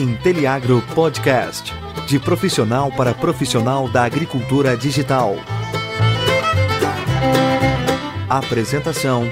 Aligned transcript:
Inteliagro 0.00 0.82
Podcast. 0.94 1.74
De 2.06 2.18
profissional 2.18 2.90
para 2.90 3.12
profissional 3.12 3.86
da 3.86 4.04
agricultura 4.04 4.74
digital. 4.74 5.36
Apresentação: 8.26 9.30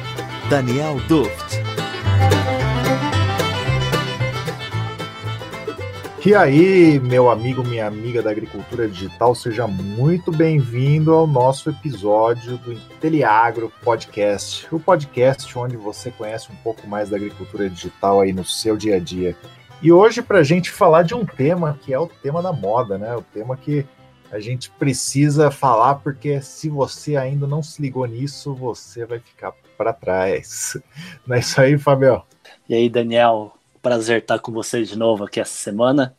Daniel 0.51 1.01
Duft. 1.09 1.57
E 6.27 6.35
aí, 6.35 7.01
meu 7.01 7.31
amigo, 7.31 7.65
minha 7.65 7.87
amiga 7.87 8.21
da 8.21 8.31
agricultura 8.31 8.87
digital, 8.87 9.35
seja 9.35 9.67
muito 9.67 10.31
bem-vindo 10.31 11.15
ao 11.15 11.27
nosso 11.27 11.71
episódio 11.71 12.59
do 12.59 12.75
Inteliagro 12.75 13.73
Podcast, 13.83 14.69
o 14.71 14.79
podcast 14.79 15.59
onde 15.59 15.79
você 15.79 16.11
conhece 16.11 16.53
um 16.53 16.57
pouco 16.57 16.87
mais 16.87 17.09
da 17.09 17.17
agricultura 17.17 17.71
digital 17.71 18.21
aí 18.21 18.35
no 18.35 18.45
seu 18.45 18.77
dia 18.77 18.97
a 18.97 19.01
dia. 19.01 19.35
E 19.81 19.93
hoje, 19.93 20.21
para 20.21 20.41
a 20.41 20.43
gente 20.43 20.73
falar 20.73 21.05
de 21.05 21.15
um 21.15 21.25
tema 21.25 21.79
que 21.85 21.95
é 21.95 21.99
o 21.99 22.09
tema 22.09 22.43
da 22.43 22.53
moda, 22.53 22.99
né? 22.99 23.15
O 23.15 23.23
tema 23.23 23.57
que 23.57 23.87
a 24.31 24.41
gente 24.41 24.71
precisa 24.71 25.53
falar, 25.53 25.97
porque 25.97 26.41
se 26.43 26.69
você 26.69 27.17
ainda 27.17 27.47
não 27.47 27.63
se 27.63 27.81
ligou 27.81 28.05
nisso, 28.05 28.53
você 28.55 29.07
vai 29.07 29.21
ficar 29.21 29.53
para 29.77 29.93
trás. 29.93 30.77
Não 31.25 31.37
é 31.37 31.39
isso 31.39 31.61
aí, 31.61 31.79
Fabio? 31.79 32.25
E 32.69 32.75
aí, 32.75 32.89
Daniel? 32.89 33.55
Prazer 33.81 34.21
estar 34.21 34.41
com 34.41 34.51
você 34.51 34.83
de 34.83 34.99
novo 34.99 35.25
aqui 35.25 35.39
essa 35.39 35.55
semana. 35.55 36.17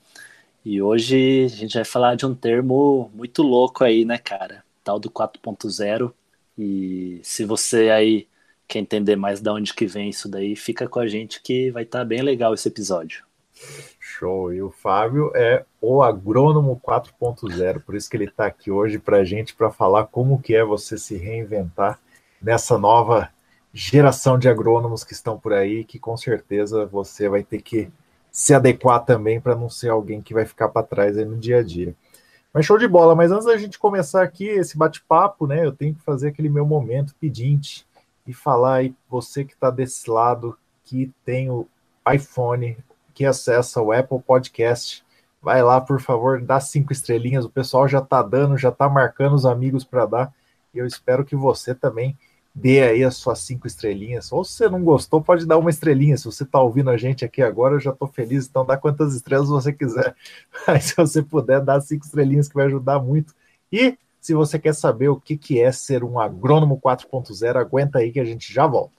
E 0.63 0.81
hoje 0.81 1.43
a 1.43 1.49
gente 1.49 1.73
vai 1.73 1.83
falar 1.83 2.15
de 2.15 2.25
um 2.25 2.33
termo 2.33 3.11
muito 3.13 3.43
louco 3.43 3.83
aí, 3.83 4.05
né, 4.05 4.17
cara? 4.17 4.63
Tal 4.85 4.97
do 4.97 5.11
4.0. 5.11 6.13
E 6.57 7.19
se 7.23 7.43
você 7.43 7.89
aí 7.89 8.27
quer 8.65 8.79
entender 8.79 9.17
mais 9.17 9.41
de 9.41 9.49
onde 9.49 9.73
que 9.73 9.85
vem 9.85 10.09
isso 10.09 10.29
daí, 10.29 10.55
fica 10.55 10.87
com 10.87 10.99
a 10.99 11.07
gente 11.07 11.41
que 11.41 11.69
vai 11.71 11.83
estar 11.83 12.05
bem 12.05 12.21
legal 12.21 12.53
esse 12.53 12.67
episódio. 12.69 13.28
Show! 13.99 14.53
E 14.53 14.61
o 14.61 14.69
Fábio 14.69 15.31
é 15.35 15.65
o 15.81 16.01
agrônomo 16.01 16.79
4.0, 16.85 17.81
por 17.81 17.95
isso 17.95 18.09
que 18.09 18.17
ele 18.17 18.25
está 18.25 18.45
aqui 18.45 18.71
hoje 18.71 18.99
para 18.99 19.17
a 19.17 19.23
gente 19.23 19.55
para 19.55 19.69
falar 19.69 20.05
como 20.07 20.41
que 20.41 20.55
é 20.55 20.63
você 20.63 20.97
se 20.97 21.15
reinventar 21.15 21.99
nessa 22.41 22.77
nova 22.77 23.29
geração 23.73 24.37
de 24.37 24.49
agrônomos 24.49 25.03
que 25.03 25.13
estão 25.13 25.37
por 25.37 25.53
aí, 25.53 25.83
que 25.83 25.99
com 25.99 26.17
certeza 26.17 26.85
você 26.85 27.29
vai 27.29 27.43
ter 27.43 27.61
que 27.61 27.91
se 28.31 28.53
adequar 28.53 29.03
também 29.05 29.39
para 29.39 29.55
não 29.55 29.69
ser 29.69 29.89
alguém 29.89 30.21
que 30.21 30.33
vai 30.33 30.45
ficar 30.45 30.69
para 30.69 30.85
trás 30.85 31.17
no 31.17 31.37
dia 31.37 31.59
a 31.59 31.63
dia. 31.63 31.95
Mas 32.53 32.65
show 32.65 32.77
de 32.77 32.87
bola, 32.87 33.15
mas 33.15 33.31
antes 33.31 33.45
da 33.45 33.57
gente 33.57 33.77
começar 33.77 34.23
aqui 34.23 34.47
esse 34.47 34.77
bate-papo, 34.77 35.45
né, 35.45 35.63
eu 35.65 35.71
tenho 35.71 35.93
que 35.93 36.01
fazer 36.01 36.29
aquele 36.29 36.49
meu 36.49 36.65
momento 36.65 37.15
pedinte 37.19 37.85
e 38.25 38.33
falar 38.33 38.75
aí 38.75 38.95
você 39.09 39.43
que 39.43 39.53
está 39.53 39.69
desse 39.69 40.09
lado, 40.09 40.57
que 40.83 41.11
tem 41.23 41.49
o 41.51 41.67
iPhone, 42.11 42.75
que 43.19 43.25
acessa 43.25 43.81
o 43.81 43.91
Apple 43.91 44.21
Podcast, 44.21 45.03
vai 45.41 45.61
lá, 45.61 45.81
por 45.81 45.99
favor, 45.99 46.41
dá 46.41 46.57
cinco 46.57 46.93
estrelinhas, 46.93 47.43
o 47.43 47.49
pessoal 47.49 47.85
já 47.85 47.99
está 47.99 48.23
dando, 48.23 48.57
já 48.57 48.69
está 48.69 48.87
marcando 48.87 49.33
os 49.33 49.45
amigos 49.45 49.83
para 49.83 50.05
dar, 50.05 50.33
e 50.73 50.77
eu 50.77 50.85
espero 50.85 51.25
que 51.25 51.35
você 51.35 51.75
também 51.75 52.17
dê 52.55 52.81
aí 52.81 53.03
as 53.03 53.17
suas 53.17 53.39
cinco 53.39 53.67
estrelinhas. 53.67 54.31
Ou 54.31 54.45
se 54.45 54.53
você 54.53 54.69
não 54.69 54.81
gostou, 54.81 55.21
pode 55.21 55.45
dar 55.45 55.57
uma 55.57 55.69
estrelinha. 55.69 56.15
Se 56.15 56.23
você 56.23 56.43
está 56.43 56.61
ouvindo 56.61 56.89
a 56.89 56.95
gente 56.95 57.25
aqui 57.25 57.41
agora, 57.41 57.75
eu 57.75 57.81
já 57.81 57.91
estou 57.91 58.07
feliz, 58.07 58.47
então 58.47 58.65
dá 58.65 58.77
quantas 58.77 59.13
estrelas 59.13 59.49
você 59.49 59.73
quiser. 59.73 60.15
Mas 60.65 60.85
se 60.85 60.95
você 60.95 61.21
puder, 61.21 61.59
dá 61.59 61.81
cinco 61.81 62.05
estrelinhas 62.05 62.47
que 62.47 62.55
vai 62.55 62.67
ajudar 62.67 62.99
muito. 63.01 63.35
E 63.69 63.97
se 64.21 64.33
você 64.33 64.57
quer 64.57 64.73
saber 64.73 65.09
o 65.09 65.19
que, 65.19 65.35
que 65.35 65.59
é 65.59 65.73
ser 65.73 66.05
um 66.05 66.17
agrônomo 66.17 66.79
4.0, 66.79 67.57
aguenta 67.57 67.99
aí 67.99 68.13
que 68.13 68.19
a 68.21 68.25
gente 68.25 68.53
já 68.53 68.65
volta. 68.65 68.98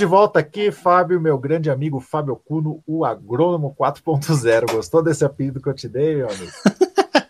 De 0.00 0.06
volta 0.06 0.38
aqui, 0.38 0.72
Fábio, 0.72 1.20
meu 1.20 1.36
grande 1.36 1.68
amigo 1.68 2.00
Fábio 2.00 2.34
Cuno, 2.34 2.82
o 2.86 3.04
agrônomo 3.04 3.76
4.0. 3.78 4.72
Gostou 4.72 5.02
desse 5.02 5.26
apelido 5.26 5.60
que 5.60 5.68
eu 5.68 5.74
te 5.74 5.86
dei, 5.86 6.16
meu 6.16 6.26
amigo? 6.26 6.50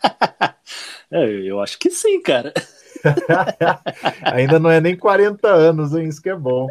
é, 1.11 1.25
eu 1.51 1.61
acho 1.61 1.77
que 1.81 1.91
sim, 1.91 2.23
cara. 2.23 2.55
ainda 4.23 4.61
não 4.61 4.71
é 4.71 4.81
nem 4.81 4.97
40 4.97 5.49
anos, 5.49 5.93
hein? 5.97 6.07
Isso 6.07 6.23
que 6.23 6.31
é 6.31 6.37
bom. 6.37 6.69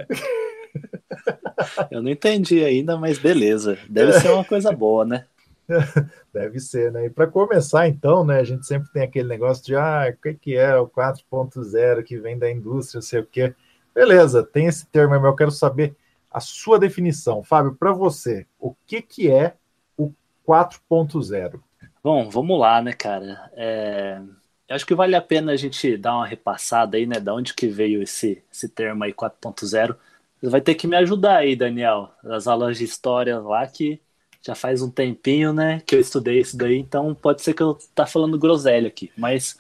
eu 1.91 2.01
não 2.01 2.09
entendi 2.09 2.63
ainda, 2.63 2.97
mas 2.97 3.19
beleza. 3.19 3.77
Deve 3.89 4.13
ser 4.13 4.29
uma 4.29 4.45
coisa 4.45 4.71
boa, 4.71 5.03
né? 5.03 5.25
Deve 6.33 6.61
ser, 6.61 6.93
né? 6.93 7.07
E 7.07 7.09
para 7.09 7.27
começar, 7.27 7.89
então, 7.89 8.23
né? 8.23 8.39
A 8.39 8.45
gente 8.45 8.66
sempre 8.66 8.89
tem 8.93 9.03
aquele 9.03 9.27
negócio 9.27 9.66
de 9.66 9.75
ah, 9.75 10.05
o 10.09 10.21
que, 10.21 10.33
que 10.33 10.55
é 10.55 10.77
o 10.77 10.87
4.0 10.87 12.03
que 12.03 12.17
vem 12.17 12.39
da 12.39 12.49
indústria, 12.49 12.99
não 12.99 13.01
sei 13.05 13.19
o 13.19 13.25
quê. 13.25 13.53
Beleza, 13.99 14.41
tem 14.41 14.65
esse 14.65 14.85
termo, 14.85 15.13
mas 15.13 15.25
eu 15.25 15.35
quero 15.35 15.51
saber 15.51 15.93
a 16.31 16.39
sua 16.39 16.79
definição. 16.79 17.43
Fábio, 17.43 17.75
para 17.75 17.91
você, 17.91 18.47
o 18.57 18.73
que, 18.87 19.01
que 19.01 19.29
é 19.29 19.55
o 19.97 20.13
4.0? 20.47 21.59
Bom, 22.01 22.29
vamos 22.29 22.57
lá, 22.57 22.81
né, 22.81 22.93
cara? 22.93 23.51
É... 23.57 24.21
Eu 24.69 24.75
acho 24.77 24.85
que 24.85 24.95
vale 24.95 25.17
a 25.17 25.21
pena 25.21 25.51
a 25.51 25.57
gente 25.57 25.97
dar 25.97 26.15
uma 26.15 26.25
repassada 26.25 26.95
aí, 26.95 27.05
né? 27.05 27.19
Da 27.19 27.33
onde 27.33 27.53
que 27.53 27.67
veio 27.67 28.01
esse, 28.01 28.41
esse 28.49 28.69
termo 28.69 29.03
aí 29.03 29.11
4.0. 29.11 29.97
Você 30.39 30.49
vai 30.49 30.61
ter 30.61 30.75
que 30.75 30.87
me 30.87 30.95
ajudar 30.95 31.35
aí, 31.35 31.53
Daniel, 31.53 32.09
nas 32.23 32.47
aulas 32.47 32.77
de 32.77 32.85
história 32.85 33.37
lá 33.37 33.67
que 33.67 33.99
já 34.41 34.55
faz 34.55 34.81
um 34.81 34.89
tempinho, 34.89 35.51
né, 35.51 35.81
que 35.85 35.93
eu 35.93 35.99
estudei 35.99 36.39
isso 36.39 36.55
daí, 36.55 36.77
então 36.77 37.13
pode 37.13 37.41
ser 37.41 37.53
que 37.53 37.61
eu 37.61 37.77
tá 37.93 38.05
falando 38.05 38.39
groselha 38.39 38.87
aqui, 38.87 39.11
mas 39.17 39.57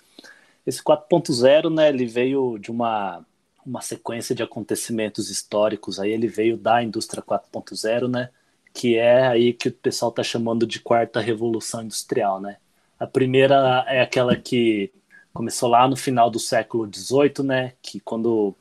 esse 0.65 0.81
4.0, 0.81 1.69
né, 1.69 1.89
ele 1.89 2.05
veio 2.05 2.57
de 2.57 2.71
uma 2.71 3.25
uma 3.65 3.81
sequência 3.81 4.35
de 4.35 4.43
acontecimentos 4.43 5.29
históricos. 5.29 5.99
Aí 5.99 6.11
ele 6.11 6.27
veio 6.27 6.57
da 6.57 6.83
indústria 6.83 7.21
4.0, 7.23 8.07
né? 8.07 8.29
Que 8.73 8.97
é 8.97 9.27
aí 9.27 9.53
que 9.53 9.69
o 9.69 9.73
pessoal 9.73 10.09
está 10.09 10.23
chamando 10.23 10.65
de 10.65 10.79
quarta 10.79 11.19
revolução 11.19 11.83
industrial, 11.83 12.39
né? 12.41 12.57
A 12.99 13.07
primeira 13.07 13.85
é 13.87 14.01
aquela 14.01 14.35
que 14.35 14.91
começou 15.33 15.69
lá 15.69 15.87
no 15.87 15.95
final 15.95 16.29
do 16.29 16.39
século 16.39 16.89
XVIII, 16.93 17.45
né? 17.45 17.73
Que 17.81 17.99
quando 17.99 18.55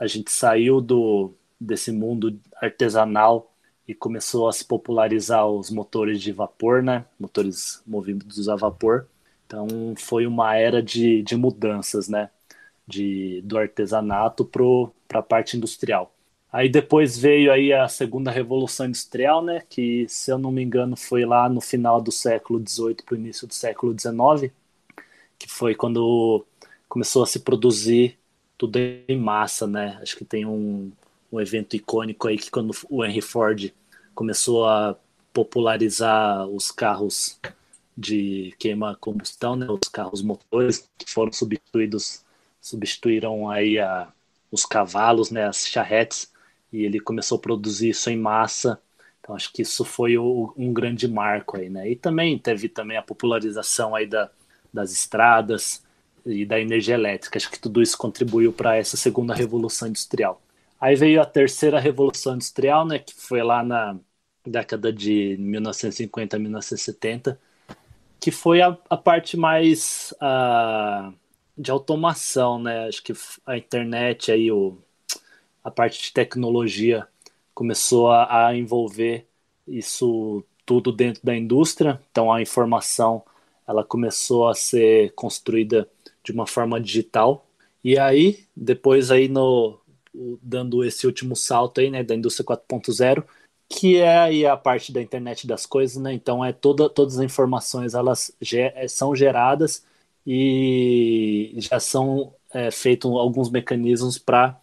a 0.00 0.06
gente 0.06 0.30
saiu 0.30 0.80
do 0.80 1.32
desse 1.60 1.90
mundo 1.92 2.38
artesanal 2.60 3.50
e 3.86 3.94
começou 3.94 4.48
a 4.48 4.52
se 4.52 4.64
popularizar 4.64 5.46
os 5.46 5.70
motores 5.70 6.20
de 6.20 6.32
vapor, 6.32 6.82
né? 6.82 7.04
Motores 7.18 7.82
movidos 7.86 8.48
a 8.48 8.56
vapor. 8.56 9.06
Então 9.46 9.94
foi 9.96 10.26
uma 10.26 10.56
era 10.56 10.82
de, 10.82 11.22
de 11.22 11.36
mudanças, 11.36 12.08
né? 12.08 12.30
De, 12.86 13.40
do 13.42 13.58
artesanato 13.58 14.44
para 14.44 15.18
a 15.18 15.22
parte 15.22 15.56
industrial. 15.56 16.12
Aí 16.52 16.68
depois 16.68 17.18
veio 17.18 17.50
aí 17.52 17.72
a 17.72 17.88
segunda 17.88 18.30
revolução 18.30 18.86
industrial, 18.86 19.42
né, 19.42 19.62
que 19.68 20.06
se 20.08 20.30
eu 20.30 20.38
não 20.38 20.52
me 20.52 20.62
engano 20.62 20.96
foi 20.96 21.24
lá 21.24 21.48
no 21.48 21.60
final 21.60 22.00
do 22.00 22.12
século 22.12 22.62
XVIII 22.64 22.96
para 23.04 23.14
o 23.14 23.18
início 23.18 23.46
do 23.46 23.54
século 23.54 23.92
XIX, 23.98 24.52
que 25.38 25.48
foi 25.50 25.74
quando 25.74 26.44
começou 26.88 27.24
a 27.24 27.26
se 27.26 27.40
produzir 27.40 28.16
tudo 28.56 28.78
em 28.78 29.18
massa, 29.18 29.66
né? 29.66 29.98
Acho 30.00 30.16
que 30.16 30.24
tem 30.24 30.46
um, 30.46 30.92
um 31.32 31.40
evento 31.40 31.74
icônico 31.74 32.28
aí 32.28 32.38
que 32.38 32.50
quando 32.50 32.70
o 32.88 33.04
Henry 33.04 33.20
Ford 33.20 33.72
começou 34.14 34.66
a 34.66 34.96
popularizar 35.32 36.46
os 36.46 36.70
carros 36.70 37.40
de 37.96 38.54
queima 38.58 38.96
combustão, 39.00 39.56
né, 39.56 39.66
os 39.68 39.88
carros 39.88 40.22
motores 40.22 40.88
que 40.96 41.10
foram 41.10 41.32
substituídos 41.32 42.24
substituíram 42.64 43.50
aí 43.50 43.78
a, 43.78 44.10
os 44.50 44.64
cavalos, 44.64 45.30
né, 45.30 45.46
as 45.46 45.68
charretes, 45.68 46.32
e 46.72 46.82
ele 46.82 46.98
começou 46.98 47.36
a 47.36 47.40
produzir 47.40 47.90
isso 47.90 48.08
em 48.08 48.16
massa. 48.16 48.80
Então 49.20 49.36
acho 49.36 49.52
que 49.52 49.60
isso 49.60 49.84
foi 49.84 50.16
o, 50.16 50.54
um 50.56 50.72
grande 50.72 51.06
marco 51.06 51.58
aí, 51.58 51.68
né? 51.68 51.90
E 51.90 51.94
também 51.94 52.38
teve 52.38 52.68
também 52.70 52.96
a 52.96 53.02
popularização 53.02 53.94
aí 53.94 54.06
da, 54.06 54.30
das 54.72 54.92
estradas 54.92 55.84
e 56.24 56.46
da 56.46 56.58
energia 56.58 56.94
elétrica. 56.94 57.36
Acho 57.36 57.50
que 57.50 57.58
tudo 57.58 57.82
isso 57.82 57.98
contribuiu 57.98 58.50
para 58.50 58.76
essa 58.76 58.96
segunda 58.96 59.34
revolução 59.34 59.88
industrial. 59.88 60.40
Aí 60.80 60.96
veio 60.96 61.20
a 61.20 61.26
terceira 61.26 61.78
revolução 61.78 62.34
industrial, 62.34 62.86
né, 62.86 62.98
que 62.98 63.14
foi 63.14 63.42
lá 63.42 63.62
na 63.62 63.96
década 64.46 64.90
de 64.90 65.36
1950 65.38 66.36
a 66.36 66.38
1970, 66.40 67.40
que 68.18 68.30
foi 68.30 68.62
a, 68.62 68.76
a 68.88 68.96
parte 68.96 69.36
mais 69.36 70.14
uh, 70.14 71.14
de 71.56 71.70
automação, 71.70 72.58
né? 72.58 72.88
Acho 72.88 73.02
que 73.02 73.12
a 73.46 73.56
internet 73.56 74.32
aí, 74.32 74.50
o, 74.50 74.78
a 75.62 75.70
parte 75.70 76.02
de 76.02 76.12
tecnologia 76.12 77.06
começou 77.54 78.10
a, 78.10 78.48
a 78.48 78.56
envolver 78.56 79.26
isso 79.66 80.44
tudo 80.66 80.92
dentro 80.92 81.22
da 81.24 81.36
indústria. 81.36 82.00
Então 82.10 82.32
a 82.32 82.42
informação 82.42 83.22
ela 83.66 83.84
começou 83.84 84.48
a 84.48 84.54
ser 84.54 85.12
construída 85.14 85.88
de 86.22 86.32
uma 86.32 86.46
forma 86.46 86.80
digital. 86.80 87.46
E 87.82 87.98
aí, 87.98 88.44
depois 88.56 89.10
aí 89.10 89.28
no 89.28 89.78
dando 90.42 90.84
esse 90.84 91.06
último 91.06 91.34
salto 91.34 91.80
aí, 91.80 91.90
né, 91.90 92.04
da 92.04 92.14
indústria 92.14 92.46
4.0, 92.46 93.24
que 93.68 93.96
é 93.96 94.16
aí 94.18 94.46
a 94.46 94.56
parte 94.56 94.92
da 94.92 95.02
internet 95.02 95.46
das 95.46 95.66
coisas, 95.66 95.96
né? 95.96 96.12
Então 96.12 96.44
é 96.44 96.52
toda, 96.52 96.88
todas 96.88 97.18
as 97.18 97.24
informações 97.24 97.94
elas 97.94 98.32
são 98.88 99.14
geradas 99.16 99.84
e 100.26 101.54
já 101.58 101.78
são 101.80 102.34
é, 102.52 102.70
feitos 102.70 103.10
alguns 103.12 103.50
mecanismos 103.50 104.18
para 104.18 104.60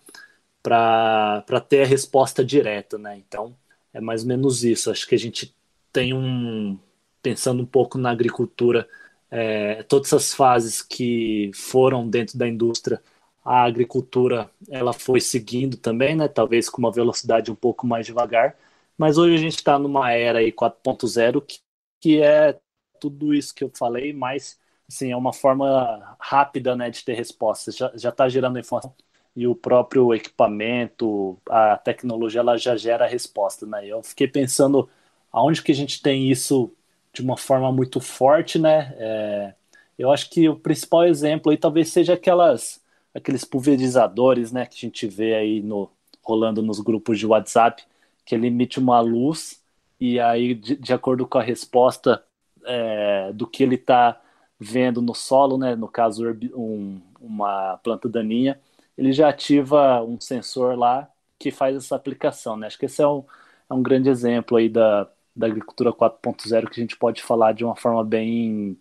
ter 1.70 1.84
a 1.84 1.86
resposta 1.86 2.44
direta, 2.44 2.98
né? 2.98 3.18
Então 3.18 3.56
é 3.94 4.02
mais 4.02 4.24
ou 4.24 4.30
menos 4.30 4.64
isso. 4.64 4.92
Acho 4.92 5.08
que 5.08 5.16
a 5.16 5.20
gente 5.20 5.56
tem 5.92 6.14
um 6.14 6.78
pensando 7.22 7.62
um 7.64 7.66
pouco 7.66 7.98
na 7.98 8.10
agricultura, 8.12 8.88
é, 9.30 9.84
todas 9.84 10.12
as 10.14 10.34
fases 10.34 10.82
que 10.82 11.52
foram 11.54 12.10
dentro 12.10 12.38
da 12.38 12.48
indústria, 12.48 13.02
a 13.44 13.64
agricultura 13.64 14.50
ela 14.70 14.94
foi 14.94 15.20
seguindo 15.22 15.78
também, 15.78 16.16
né? 16.16 16.28
Talvez 16.28 16.70
com 16.70 16.80
uma 16.80 16.92
velocidade 16.92 17.52
um 17.52 17.56
pouco 17.56 17.88
mais 17.88 18.06
devagar, 18.06 18.56
mas 18.98 19.18
hoje 19.18 19.36
a 19.36 19.38
gente 19.38 19.56
está 19.58 19.80
numa 19.80 20.12
era 20.12 20.40
aí 20.40 20.52
4.0 20.52 21.42
que, 21.42 21.60
que 22.00 22.22
é 22.22 22.60
tudo 23.00 23.34
isso 23.34 23.54
que 23.54 23.64
eu 23.64 23.72
falei, 23.76 24.14
mas 24.14 24.60
assim, 24.92 25.12
é 25.12 25.18
uma 25.18 25.34
forma 25.34 26.16
rápida 26.20 26.76
né, 26.76 26.90
de 26.90 27.04
ter 27.04 27.14
respostas. 27.14 27.76
Já 27.96 28.10
está 28.10 28.28
gerando 28.28 28.60
informação 28.60 28.94
e 29.36 29.48
o 29.48 29.56
próprio 29.56 30.14
equipamento, 30.14 31.38
a 31.50 31.78
tecnologia, 31.78 32.42
ela 32.42 32.58
já 32.58 32.76
gera 32.76 33.06
a 33.06 33.08
resposta. 33.08 33.66
Né? 33.66 33.88
Eu 33.88 34.04
fiquei 34.04 34.28
pensando 34.28 34.90
aonde 35.32 35.64
que 35.64 35.72
a 35.72 35.76
gente 35.76 36.02
tem 36.02 36.30
isso 36.30 36.72
de 37.14 37.22
uma 37.22 37.38
forma 37.38 37.72
muito 37.72 38.00
forte, 38.00 38.60
né? 38.60 38.94
É, 38.98 39.54
eu 39.98 40.12
acho 40.12 40.30
que 40.30 40.48
o 40.50 40.56
principal 40.56 41.06
exemplo 41.06 41.52
aí 41.52 41.58
talvez 41.58 41.90
seja 41.90 42.14
aquelas 42.14 42.82
aqueles 43.14 43.44
pulverizadores, 43.44 44.54
né, 44.54 44.66
que 44.66 44.76
a 44.78 44.80
gente 44.88 45.06
vê 45.06 45.36
aí 45.36 45.62
no 45.62 45.92
rolando 46.24 46.62
nos 46.62 46.80
grupos 46.80 47.20
de 47.20 47.28
WhatsApp, 47.28 47.84
que 48.26 48.34
ele 48.34 48.48
emite 48.48 48.80
uma 48.80 49.02
luz 49.02 49.62
e 50.00 50.18
aí, 50.20 50.56
de, 50.56 50.78
de 50.78 50.94
acordo 50.94 51.28
com 51.28 51.38
a 51.38 51.44
resposta 51.44 52.24
é, 52.66 53.32
do 53.34 53.46
que 53.46 53.64
ele 53.64 53.76
está 53.76 54.22
vendo 54.64 55.02
no 55.02 55.16
solo, 55.16 55.58
né, 55.58 55.76
no 55.76 55.88
caso 55.88 56.24
um, 56.54 57.02
uma 57.20 57.80
planta 57.84 58.08
daninha, 58.08 58.60
ele 58.96 59.12
já 59.12 59.28
ativa 59.28 60.04
um 60.04 60.22
sensor 60.22 60.78
lá 60.78 61.10
que 61.40 61.50
faz 61.50 61.76
essa 61.76 61.96
aplicação. 61.96 62.56
Né? 62.56 62.68
Acho 62.68 62.78
que 62.78 62.86
esse 62.86 63.02
é 63.02 63.08
um, 63.08 63.24
é 63.68 63.74
um 63.74 63.82
grande 63.82 64.08
exemplo 64.08 64.58
aí 64.58 64.70
da, 64.70 65.10
da 65.36 65.48
agricultura 65.48 65.92
4.0 65.92 66.70
que 66.70 66.80
a 66.80 66.84
gente 66.84 66.96
pode 66.96 67.24
falar 67.24 67.54
de 67.54 67.66
uma 67.66 67.76
forma 67.76 68.04
bem, 68.04 68.78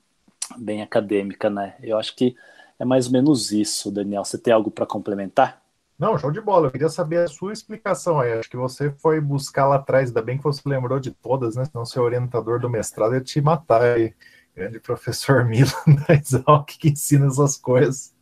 bem 0.58 0.82
acadêmica. 0.82 1.48
Né? 1.48 1.74
Eu 1.82 1.96
acho 1.96 2.14
que 2.14 2.36
é 2.78 2.84
mais 2.84 3.06
ou 3.06 3.12
menos 3.12 3.50
isso, 3.50 3.90
Daniel. 3.90 4.22
Você 4.22 4.36
tem 4.36 4.52
algo 4.52 4.70
para 4.70 4.84
complementar? 4.84 5.62
Não, 5.98 6.18
show 6.18 6.30
de 6.30 6.42
bola. 6.42 6.66
Eu 6.66 6.70
queria 6.70 6.90
saber 6.90 7.24
a 7.24 7.28
sua 7.28 7.54
explicação 7.54 8.20
aí. 8.20 8.34
Acho 8.34 8.50
que 8.50 8.56
você 8.56 8.90
foi 8.90 9.18
buscar 9.18 9.66
lá 9.66 9.76
atrás, 9.76 10.08
ainda 10.08 10.20
bem 10.20 10.36
que 10.36 10.44
você 10.44 10.60
lembrou 10.66 11.00
de 11.00 11.10
todas, 11.10 11.56
né? 11.56 11.64
Senão 11.64 11.86
seu 11.86 12.02
orientador 12.02 12.60
do 12.60 12.68
mestrado 12.68 13.14
ia 13.14 13.20
te 13.22 13.40
matar 13.40 13.80
aí. 13.80 14.14
Grande 14.60 14.78
professor 14.78 15.42
Milan 15.48 15.70
da 16.06 16.14
Exalc 16.14 16.66
que 16.78 16.90
ensina 16.90 17.26
essas 17.26 17.56
coisas. 17.56 18.14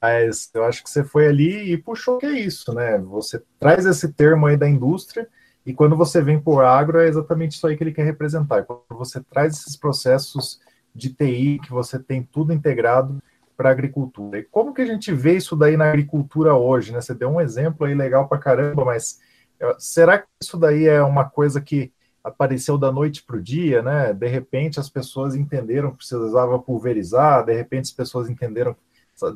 Mas 0.00 0.50
eu 0.52 0.62
acho 0.64 0.84
que 0.84 0.90
você 0.90 1.02
foi 1.02 1.26
ali 1.26 1.72
e 1.72 1.78
puxou 1.78 2.18
que 2.18 2.26
é 2.26 2.38
isso, 2.38 2.74
né? 2.74 2.98
Você 2.98 3.42
traz 3.58 3.86
esse 3.86 4.12
termo 4.12 4.44
aí 4.44 4.58
da 4.58 4.68
indústria 4.68 5.26
e 5.64 5.72
quando 5.72 5.96
você 5.96 6.20
vem 6.20 6.38
por 6.38 6.62
agro 6.64 7.00
é 7.00 7.08
exatamente 7.08 7.52
isso 7.52 7.66
aí 7.66 7.78
que 7.78 7.82
ele 7.82 7.94
quer 7.94 8.04
representar. 8.04 8.64
Quando 8.64 8.82
você 8.90 9.22
traz 9.22 9.54
esses 9.54 9.74
processos 9.74 10.60
de 10.94 11.14
TI, 11.14 11.58
que 11.64 11.70
você 11.70 11.98
tem 11.98 12.22
tudo 12.22 12.52
integrado, 12.52 13.18
para 13.56 13.70
a 13.70 13.72
agricultura. 13.72 14.38
E 14.38 14.42
como 14.42 14.74
que 14.74 14.82
a 14.82 14.86
gente 14.86 15.12
vê 15.12 15.36
isso 15.36 15.56
daí 15.56 15.76
na 15.76 15.88
agricultura 15.88 16.54
hoje? 16.54 16.92
Né? 16.92 17.00
Você 17.00 17.14
deu 17.14 17.30
um 17.30 17.40
exemplo 17.40 17.86
aí 17.86 17.94
legal 17.94 18.28
para 18.28 18.38
caramba, 18.38 18.84
mas 18.84 19.18
é, 19.58 19.76
será 19.78 20.18
que 20.18 20.26
isso 20.42 20.58
daí 20.58 20.86
é 20.86 21.02
uma 21.02 21.28
coisa 21.28 21.60
que 21.60 21.92
apareceu 22.22 22.76
da 22.76 22.92
noite 22.92 23.22
para 23.22 23.36
o 23.36 23.42
dia, 23.42 23.82
né? 23.82 24.12
De 24.12 24.28
repente 24.28 24.78
as 24.78 24.88
pessoas 24.88 25.34
entenderam 25.34 25.90
que 25.90 25.98
precisava 25.98 26.58
pulverizar, 26.58 27.44
de 27.44 27.54
repente 27.54 27.84
as 27.84 27.92
pessoas 27.92 28.28
entenderam 28.28 28.76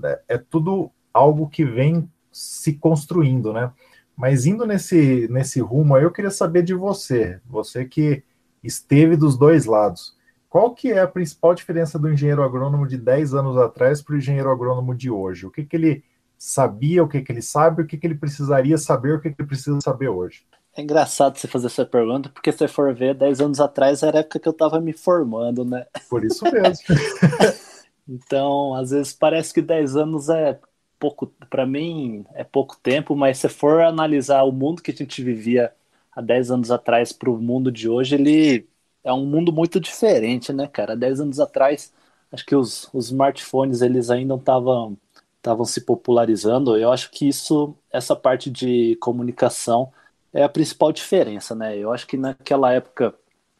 é, 0.02 0.20
é 0.28 0.38
tudo 0.38 0.90
algo 1.12 1.48
que 1.48 1.64
vem 1.64 2.08
se 2.32 2.74
construindo, 2.74 3.52
né? 3.52 3.70
Mas 4.16 4.46
indo 4.46 4.66
nesse, 4.66 5.28
nesse 5.30 5.60
rumo 5.60 5.94
aí, 5.94 6.04
eu 6.04 6.10
queria 6.10 6.30
saber 6.30 6.62
de 6.62 6.74
você, 6.74 7.40
você 7.46 7.84
que 7.84 8.22
esteve 8.62 9.16
dos 9.16 9.36
dois 9.36 9.66
lados. 9.66 10.16
Qual 10.48 10.72
que 10.72 10.92
é 10.92 11.00
a 11.00 11.08
principal 11.08 11.54
diferença 11.54 11.98
do 11.98 12.10
engenheiro 12.10 12.42
agrônomo 12.42 12.86
de 12.86 12.96
10 12.96 13.34
anos 13.34 13.56
atrás 13.56 14.00
para 14.00 14.14
o 14.14 14.18
engenheiro 14.18 14.50
agrônomo 14.50 14.94
de 14.94 15.10
hoje? 15.10 15.46
O 15.46 15.50
que, 15.50 15.64
que 15.64 15.76
ele 15.76 16.04
sabia, 16.38 17.02
o 17.02 17.08
que, 17.08 17.20
que 17.22 17.32
ele 17.32 17.42
sabe, 17.42 17.82
o 17.82 17.86
que, 17.86 17.98
que 17.98 18.06
ele 18.06 18.14
precisaria 18.14 18.78
saber, 18.78 19.14
o 19.14 19.20
que, 19.20 19.30
que 19.30 19.40
ele 19.40 19.48
precisa 19.48 19.80
saber 19.80 20.08
hoje? 20.08 20.46
É 20.76 20.82
engraçado 20.82 21.36
você 21.36 21.46
fazer 21.46 21.66
essa 21.66 21.86
pergunta, 21.86 22.28
porque 22.28 22.50
se 22.50 22.58
você 22.58 22.68
for 22.68 22.92
ver, 22.94 23.14
10 23.14 23.40
anos 23.40 23.60
atrás 23.60 24.02
era 24.02 24.18
a 24.18 24.20
época 24.20 24.40
que 24.40 24.48
eu 24.48 24.52
estava 24.52 24.80
me 24.80 24.92
formando, 24.92 25.64
né? 25.64 25.86
Por 26.10 26.24
isso 26.24 26.44
mesmo. 26.44 26.84
então, 28.08 28.74
às 28.74 28.90
vezes 28.90 29.12
parece 29.12 29.54
que 29.54 29.62
10 29.62 29.96
anos 29.96 30.28
é 30.28 30.58
pouco, 30.98 31.32
para 31.48 31.64
mim 31.64 32.24
é 32.34 32.42
pouco 32.42 32.76
tempo, 32.82 33.14
mas 33.14 33.38
se 33.38 33.48
for 33.48 33.82
analisar 33.82 34.42
o 34.42 34.50
mundo 34.50 34.82
que 34.82 34.90
a 34.90 34.94
gente 34.94 35.22
vivia 35.22 35.72
há 36.12 36.20
10 36.20 36.50
anos 36.50 36.70
atrás 36.70 37.12
para 37.12 37.30
o 37.30 37.36
mundo 37.38 37.70
de 37.70 37.88
hoje, 37.88 38.16
ele 38.16 38.66
é 39.04 39.12
um 39.12 39.26
mundo 39.26 39.52
muito 39.52 39.78
diferente, 39.78 40.52
né, 40.52 40.66
cara? 40.66 40.96
Dez 40.96 41.20
anos 41.20 41.38
atrás, 41.38 41.92
acho 42.32 42.44
que 42.44 42.56
os, 42.56 42.88
os 42.92 43.06
smartphones 43.06 43.82
eles 43.82 44.10
ainda 44.10 44.34
estavam 44.34 44.96
estavam 45.36 45.64
se 45.66 45.82
popularizando. 45.82 46.76
Eu 46.76 46.90
acho 46.90 47.10
que 47.10 47.28
isso, 47.28 47.76
essa 47.92 48.16
parte 48.16 48.50
de 48.50 48.96
comunicação 48.96 49.92
é 50.34 50.42
a 50.42 50.48
principal 50.48 50.92
diferença, 50.92 51.54
né? 51.54 51.78
Eu 51.78 51.92
acho 51.92 52.06
que 52.06 52.16
naquela 52.16 52.72
época 52.72 53.14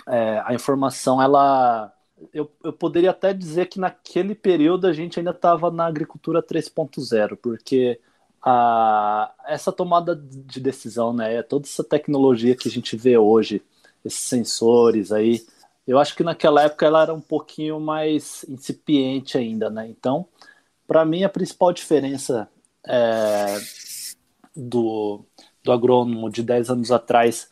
é, 0.08 0.42
a 0.44 0.52
informação, 0.52 1.22
ela, 1.22 1.92
eu, 2.32 2.50
eu 2.62 2.72
poderia 2.72 3.10
até 3.10 3.32
dizer 3.32 3.66
que 3.66 3.78
naquele 3.78 4.34
período 4.34 4.86
a 4.86 4.92
gente 4.92 5.18
ainda 5.18 5.30
estava 5.30 5.70
na 5.70 5.86
agricultura 5.86 6.42
3.0, 6.42 7.36
porque 7.40 8.00
a, 8.42 9.32
essa 9.46 9.72
tomada 9.72 10.14
de 10.16 10.60
decisão, 10.60 11.12
né? 11.14 11.42
Toda 11.42 11.64
essa 11.66 11.84
tecnologia 11.84 12.56
que 12.56 12.68
a 12.68 12.70
gente 12.70 12.96
vê 12.96 13.16
hoje 13.16 13.62
esses 14.04 14.20
sensores 14.20 15.12
aí. 15.12 15.46
Eu 15.86 15.98
acho 15.98 16.14
que 16.14 16.24
naquela 16.24 16.62
época 16.62 16.86
ela 16.86 17.02
era 17.02 17.14
um 17.14 17.20
pouquinho 17.20 17.78
mais 17.78 18.44
incipiente 18.48 19.38
ainda, 19.38 19.70
né? 19.70 19.88
Então, 19.88 20.26
para 20.86 21.04
mim, 21.04 21.24
a 21.24 21.28
principal 21.28 21.72
diferença 21.72 22.48
é, 22.86 23.58
do, 24.54 25.24
do 25.64 25.72
agrônomo 25.72 26.30
de 26.30 26.42
10 26.42 26.70
anos 26.70 26.92
atrás 26.92 27.48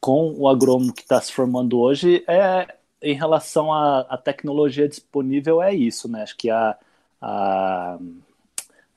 com 0.00 0.34
o 0.36 0.48
agrônomo 0.48 0.92
que 0.92 1.02
está 1.02 1.20
se 1.20 1.30
formando 1.30 1.78
hoje 1.78 2.24
é 2.26 2.74
em 3.02 3.14
relação 3.14 3.72
à, 3.72 4.18
tecnologia 4.18 4.88
disponível 4.88 5.62
é 5.62 5.74
isso, 5.74 6.10
né? 6.10 6.22
Acho 6.22 6.36
que 6.36 6.50
a, 6.50 6.76
a, 7.20 7.98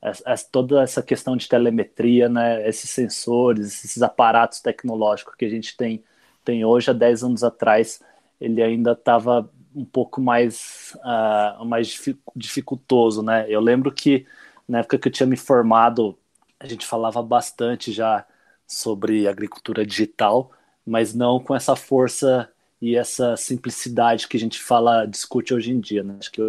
a, 0.02 0.36
toda 0.52 0.82
essa 0.82 1.02
questão 1.02 1.38
de 1.38 1.48
telemetria, 1.48 2.28
né? 2.28 2.68
Esses 2.68 2.90
sensores, 2.90 3.86
esses 3.86 4.02
aparatos 4.02 4.60
tecnológicos 4.60 5.36
que 5.36 5.46
a 5.46 5.50
gente 5.50 5.76
tem 5.78 6.04
tem 6.44 6.66
hoje, 6.66 6.92
há 6.92 6.94
10 6.94 7.24
anos 7.24 7.44
atrás, 7.44 8.02
ele 8.40 8.62
ainda 8.62 8.92
estava 8.92 9.50
um 9.74 9.86
pouco 9.86 10.20
mais, 10.20 10.96
uh, 10.98 11.64
mais 11.66 11.98
dificultoso, 12.36 13.24
né? 13.24 13.46
Eu 13.48 13.62
lembro 13.62 13.92
que 13.92 14.26
na 14.68 14.80
época 14.80 14.98
que 14.98 15.08
eu 15.08 15.12
tinha 15.12 15.26
me 15.28 15.38
formado, 15.38 16.18
a 16.60 16.68
gente 16.68 16.86
falava 16.86 17.22
bastante 17.24 17.94
já 17.94 18.26
sobre 18.68 19.28
agricultura 19.28 19.86
digital, 19.86 20.52
mas 20.86 21.14
não 21.14 21.40
com 21.40 21.56
essa 21.56 21.76
força 21.76 22.50
e 22.82 22.96
essa 22.96 23.38
simplicidade 23.38 24.28
que 24.28 24.36
a 24.38 24.40
gente 24.40 24.62
fala, 24.62 25.06
discute 25.06 25.54
hoje 25.54 25.72
em 25.72 25.80
dia, 25.80 26.04
né? 26.04 26.18
Acho 26.20 26.32
que 26.32 26.42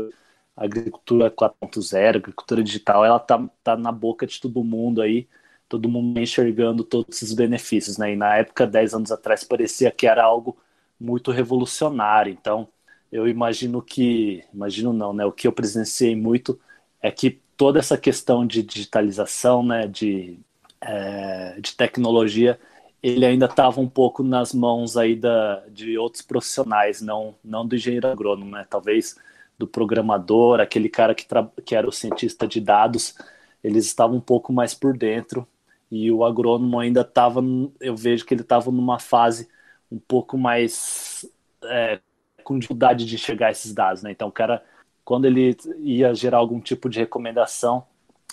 a 0.57 0.65
agricultura 0.65 1.31
4.0, 1.31 2.07
a 2.07 2.19
agricultura 2.19 2.63
digital, 2.63 3.05
ela 3.05 3.19
tá, 3.19 3.49
tá 3.63 3.77
na 3.77 3.93
boca 3.93 4.27
de 4.27 4.41
todo 4.41 4.65
mundo 4.65 5.01
aí, 5.03 5.29
todo 5.69 5.89
mundo 5.89 6.19
enxergando 6.21 6.85
todos 6.85 7.17
esses 7.17 7.33
benefícios, 7.35 7.99
né? 7.99 8.13
E 8.13 8.17
na 8.17 8.37
época, 8.37 8.67
10 8.67 8.95
anos 8.95 9.13
atrás, 9.13 9.45
parecia 9.45 9.91
que 9.91 10.07
era 10.07 10.25
algo 10.25 10.57
muito 10.99 11.31
revolucionário. 11.31 12.33
Então, 12.33 12.69
eu 13.13 13.29
imagino 13.29 13.83
que, 13.83 14.45
imagino 14.53 14.93
não, 14.93 15.13
né? 15.13 15.25
O 15.25 15.33
que 15.33 15.47
eu 15.47 15.53
presenciei 15.53 16.17
muito 16.17 16.59
é 17.01 17.11
que 17.11 17.41
toda 17.57 17.79
essa 17.79 17.97
questão 17.99 18.47
de 18.47 18.63
digitalização, 18.63 19.65
né? 19.65 19.87
De, 19.87 20.39
é, 20.85 21.61
de 21.61 21.75
tecnologia, 21.75 22.59
ele 23.03 23.25
ainda 23.27 23.47
estava 23.47 23.81
um 23.81 23.89
pouco 23.89 24.23
nas 24.23 24.53
mãos 24.55 24.97
aí 24.97 25.17
da, 25.17 25.63
de 25.69 25.99
outros 25.99 26.23
profissionais, 26.23 27.01
não, 27.01 27.35
não 27.45 27.67
do 27.67 27.77
engenheiro 27.77 28.09
agrônomo, 28.09 28.51
né? 28.53 28.67
Talvez 28.69 29.17
do 29.59 29.67
programador, 29.67 30.61
aquele 30.61 30.89
cara 30.89 31.15
que, 31.15 31.27
que 31.65 31.75
era 31.75 31.89
o 31.89 31.93
cientista 31.93 32.47
de 32.47 32.61
dados, 32.61 33.15
eles 33.63 33.87
estavam 33.87 34.17
um 34.17 34.21
pouco 34.21 34.53
mais 34.53 34.75
por 34.75 34.97
dentro 34.97 35.47
e 35.91 36.11
o 36.11 36.25
agrônomo 36.25 36.79
ainda 36.79 37.03
estava, 37.03 37.41
eu 37.81 37.95
vejo 37.97 38.25
que 38.25 38.35
ele 38.35 38.43
estava 38.43 38.71
numa 38.71 38.99
fase 38.99 39.49
um 39.91 39.99
pouco 39.99 40.37
mais 40.37 41.25
é, 41.65 42.01
com 42.43 42.59
dificuldade 42.59 43.07
de 43.07 43.15
enxergar 43.15 43.51
esses 43.51 43.73
dados, 43.73 44.03
né? 44.03 44.11
Então, 44.11 44.29
o 44.29 44.33
cara, 44.33 44.63
quando 45.05 45.27
ele 45.27 45.57
ia 45.81 46.15
gerar 46.15 46.39
algum 46.39 46.61
tipo 46.61 46.89
de 46.89 46.99
recomendação, 46.99 47.87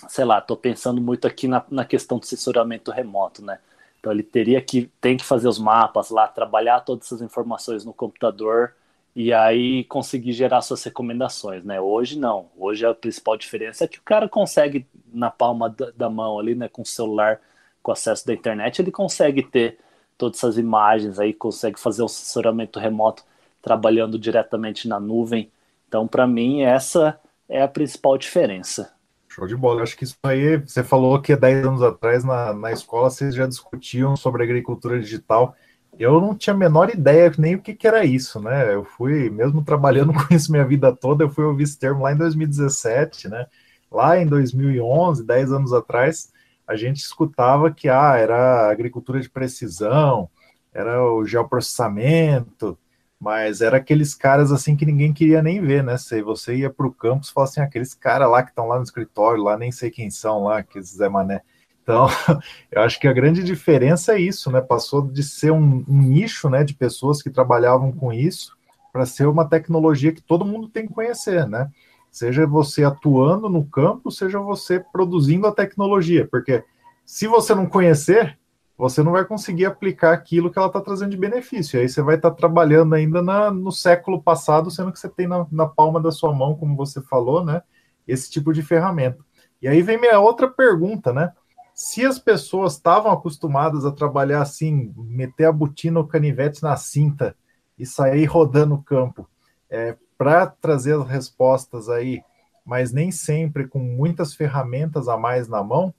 sei 0.08 0.24
lá, 0.24 0.38
estou 0.38 0.56
pensando 0.56 1.00
muito 1.00 1.26
aqui 1.26 1.48
na, 1.48 1.64
na 1.70 1.84
questão 1.84 2.18
do 2.18 2.26
censuramento 2.26 2.90
remoto, 2.90 3.44
né? 3.44 3.58
Então 4.00 4.12
ele 4.12 4.22
teria 4.22 4.60
que 4.60 4.90
tem 5.00 5.16
que 5.16 5.24
fazer 5.24 5.48
os 5.48 5.58
mapas 5.58 6.10
lá, 6.10 6.26
trabalhar 6.26 6.80
todas 6.80 7.06
essas 7.06 7.22
informações 7.22 7.84
no 7.84 7.92
computador 7.92 8.74
e 9.14 9.32
aí 9.32 9.84
conseguir 9.84 10.32
gerar 10.32 10.62
suas 10.62 10.82
recomendações, 10.82 11.64
né? 11.64 11.80
Hoje 11.80 12.18
não. 12.18 12.48
Hoje 12.58 12.84
a 12.84 12.94
principal 12.94 13.36
diferença 13.36 13.84
é 13.84 13.88
que 13.88 13.98
o 13.98 14.02
cara 14.02 14.28
consegue 14.28 14.86
na 15.12 15.30
palma 15.30 15.74
da 15.96 16.08
mão 16.08 16.38
ali, 16.38 16.54
né, 16.54 16.68
com 16.68 16.82
o 16.82 16.86
celular, 16.86 17.40
com 17.82 17.92
acesso 17.92 18.26
da 18.26 18.32
internet, 18.32 18.80
ele 18.80 18.90
consegue 18.90 19.42
ter 19.42 19.78
todas 20.16 20.38
essas 20.38 20.56
imagens 20.56 21.18
aí, 21.18 21.32
consegue 21.32 21.78
fazer 21.78 22.02
um 22.02 22.06
assessoramento 22.06 22.78
remoto 22.78 23.24
trabalhando 23.60 24.18
diretamente 24.18 24.88
na 24.88 24.98
nuvem. 25.00 25.50
Então, 25.88 26.06
para 26.06 26.26
mim, 26.26 26.62
essa 26.62 27.18
é 27.48 27.60
a 27.62 27.68
principal 27.68 28.16
diferença. 28.16 28.92
Show 29.34 29.46
de 29.46 29.56
bola. 29.56 29.80
Eu 29.80 29.84
acho 29.84 29.96
que 29.96 30.04
isso 30.04 30.16
aí, 30.22 30.58
você 30.58 30.84
falou 30.84 31.18
que 31.20 31.34
10 31.34 31.66
anos 31.66 31.82
atrás 31.82 32.22
na, 32.22 32.52
na 32.52 32.70
escola 32.70 33.08
vocês 33.08 33.34
já 33.34 33.46
discutiam 33.46 34.14
sobre 34.14 34.42
agricultura 34.42 35.00
digital. 35.00 35.56
Eu 35.98 36.20
não 36.20 36.34
tinha 36.34 36.52
a 36.52 36.56
menor 36.56 36.90
ideia 36.90 37.32
nem 37.38 37.54
o 37.54 37.62
que, 37.62 37.74
que 37.74 37.86
era 37.86 38.04
isso, 38.04 38.38
né? 38.40 38.74
Eu 38.74 38.84
fui, 38.84 39.30
mesmo 39.30 39.64
trabalhando 39.64 40.12
com 40.28 40.34
isso 40.34 40.52
minha 40.52 40.66
vida 40.66 40.94
toda, 40.94 41.24
eu 41.24 41.30
fui 41.30 41.44
ouvir 41.44 41.62
esse 41.62 41.78
termo 41.78 42.02
lá 42.02 42.12
em 42.12 42.16
2017, 42.16 43.28
né? 43.28 43.46
Lá 43.90 44.18
em 44.18 44.26
2011, 44.26 45.24
10 45.24 45.52
anos 45.52 45.72
atrás, 45.72 46.30
a 46.66 46.76
gente 46.76 46.98
escutava 46.98 47.70
que 47.70 47.88
ah, 47.88 48.16
era 48.16 48.70
agricultura 48.70 49.18
de 49.18 49.30
precisão, 49.30 50.28
era 50.74 51.02
o 51.02 51.24
geoprocessamento, 51.24 52.78
mas 53.22 53.60
era 53.60 53.76
aqueles 53.76 54.16
caras 54.16 54.50
assim 54.50 54.74
que 54.74 54.84
ninguém 54.84 55.12
queria 55.12 55.40
nem 55.40 55.60
ver, 55.60 55.84
né? 55.84 55.96
Se 55.96 56.20
você 56.22 56.56
ia 56.56 56.68
para 56.68 56.88
o 56.88 56.92
campus 56.92 57.28
e 57.28 57.32
falava 57.32 57.52
assim, 57.52 57.60
aqueles 57.60 57.94
caras 57.94 58.28
lá 58.28 58.42
que 58.42 58.50
estão 58.50 58.66
lá 58.66 58.78
no 58.78 58.82
escritório, 58.82 59.44
lá 59.44 59.56
nem 59.56 59.70
sei 59.70 59.92
quem 59.92 60.10
são 60.10 60.42
lá, 60.42 60.60
que 60.60 60.82
Zé 60.82 61.08
Mané. 61.08 61.40
Então, 61.84 62.08
eu 62.68 62.82
acho 62.82 62.98
que 62.98 63.06
a 63.06 63.12
grande 63.12 63.44
diferença 63.44 64.14
é 64.14 64.20
isso, 64.20 64.50
né? 64.50 64.60
Passou 64.60 65.06
de 65.06 65.22
ser 65.22 65.52
um, 65.52 65.84
um 65.86 66.02
nicho, 66.02 66.50
né, 66.50 66.64
de 66.64 66.74
pessoas 66.74 67.22
que 67.22 67.30
trabalhavam 67.30 67.92
com 67.92 68.12
isso, 68.12 68.56
para 68.92 69.06
ser 69.06 69.28
uma 69.28 69.48
tecnologia 69.48 70.12
que 70.12 70.20
todo 70.20 70.44
mundo 70.44 70.68
tem 70.68 70.88
que 70.88 70.92
conhecer, 70.92 71.46
né? 71.46 71.70
Seja 72.10 72.44
você 72.44 72.82
atuando 72.82 73.48
no 73.48 73.64
campo, 73.64 74.10
seja 74.10 74.40
você 74.40 74.80
produzindo 74.80 75.46
a 75.46 75.52
tecnologia, 75.52 76.26
porque 76.28 76.64
se 77.06 77.28
você 77.28 77.54
não 77.54 77.66
conhecer, 77.66 78.36
você 78.82 79.00
não 79.00 79.12
vai 79.12 79.24
conseguir 79.24 79.64
aplicar 79.64 80.12
aquilo 80.12 80.50
que 80.50 80.58
ela 80.58 80.66
está 80.66 80.80
trazendo 80.80 81.12
de 81.12 81.16
benefício. 81.16 81.78
Aí 81.78 81.88
você 81.88 82.02
vai 82.02 82.16
estar 82.16 82.30
tá 82.30 82.36
trabalhando 82.36 82.96
ainda 82.96 83.22
na, 83.22 83.48
no 83.48 83.70
século 83.70 84.20
passado, 84.20 84.72
sendo 84.72 84.90
que 84.90 84.98
você 84.98 85.08
tem 85.08 85.28
na, 85.28 85.46
na, 85.52 85.68
palma 85.68 86.00
da 86.00 86.10
sua 86.10 86.34
mão, 86.34 86.56
como 86.56 86.74
você 86.74 87.00
falou, 87.00 87.44
né? 87.44 87.62
Esse 88.08 88.28
tipo 88.28 88.52
de 88.52 88.60
ferramenta. 88.60 89.24
E 89.62 89.68
aí 89.68 89.82
vem 89.82 90.00
minha 90.00 90.18
outra 90.18 90.48
pergunta, 90.48 91.12
né? 91.12 91.32
Se 91.72 92.04
as 92.04 92.18
pessoas 92.18 92.72
estavam 92.72 93.12
acostumadas 93.12 93.84
a 93.84 93.92
trabalhar 93.92 94.42
assim, 94.42 94.92
meter 94.96 95.44
a 95.44 95.52
botina 95.52 96.00
ou 96.00 96.06
canivete 96.08 96.60
na 96.60 96.76
cinta 96.76 97.36
e 97.78 97.86
sair 97.86 98.24
rodando 98.24 98.74
o 98.74 98.82
campo, 98.82 99.30
é, 99.70 99.96
para 100.18 100.44
trazer 100.44 100.96
as 100.96 101.06
respostas 101.06 101.88
aí, 101.88 102.20
mas 102.66 102.92
nem 102.92 103.12
sempre 103.12 103.68
com 103.68 103.78
muitas 103.78 104.34
ferramentas 104.34 105.06
a 105.06 105.16
mais 105.16 105.46
na 105.46 105.62
mão? 105.62 105.94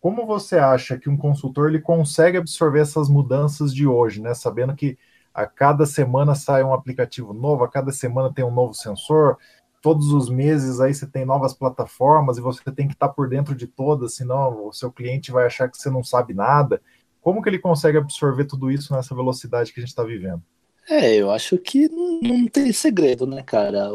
Como 0.00 0.26
você 0.26 0.56
acha 0.56 0.98
que 0.98 1.10
um 1.10 1.16
consultor 1.16 1.68
ele 1.68 1.80
consegue 1.80 2.38
absorver 2.38 2.80
essas 2.80 3.08
mudanças 3.08 3.74
de 3.74 3.86
hoje, 3.86 4.22
né? 4.22 4.32
Sabendo 4.32 4.74
que 4.74 4.98
a 5.32 5.46
cada 5.46 5.84
semana 5.86 6.34
sai 6.34 6.62
um 6.62 6.72
aplicativo 6.72 7.32
novo, 7.32 7.64
a 7.64 7.68
cada 7.68 7.92
semana 7.92 8.32
tem 8.32 8.44
um 8.44 8.50
novo 8.50 8.74
sensor, 8.74 9.36
todos 9.82 10.12
os 10.12 10.28
meses 10.28 10.80
aí 10.80 10.92
você 10.92 11.06
tem 11.06 11.24
novas 11.24 11.54
plataformas 11.54 12.38
e 12.38 12.40
você 12.40 12.62
tem 12.72 12.86
que 12.86 12.94
estar 12.94 13.08
por 13.10 13.28
dentro 13.28 13.54
de 13.54 13.66
todas, 13.66 14.14
senão 14.14 14.66
o 14.66 14.72
seu 14.72 14.90
cliente 14.90 15.30
vai 15.30 15.46
achar 15.46 15.68
que 15.68 15.78
você 15.78 15.90
não 15.90 16.02
sabe 16.02 16.34
nada. 16.34 16.80
Como 17.20 17.42
que 17.42 17.48
ele 17.48 17.58
consegue 17.58 17.98
absorver 17.98 18.46
tudo 18.46 18.70
isso 18.70 18.94
nessa 18.94 19.14
velocidade 19.14 19.72
que 19.72 19.80
a 19.80 19.82
gente 19.82 19.90
está 19.90 20.02
vivendo? 20.02 20.42
É, 20.88 21.14
eu 21.14 21.30
acho 21.30 21.58
que 21.58 21.88
não, 21.88 22.20
não, 22.20 22.48
tem 22.48 22.72
segredo, 22.72 23.26
né, 23.26 23.42
cara? 23.42 23.90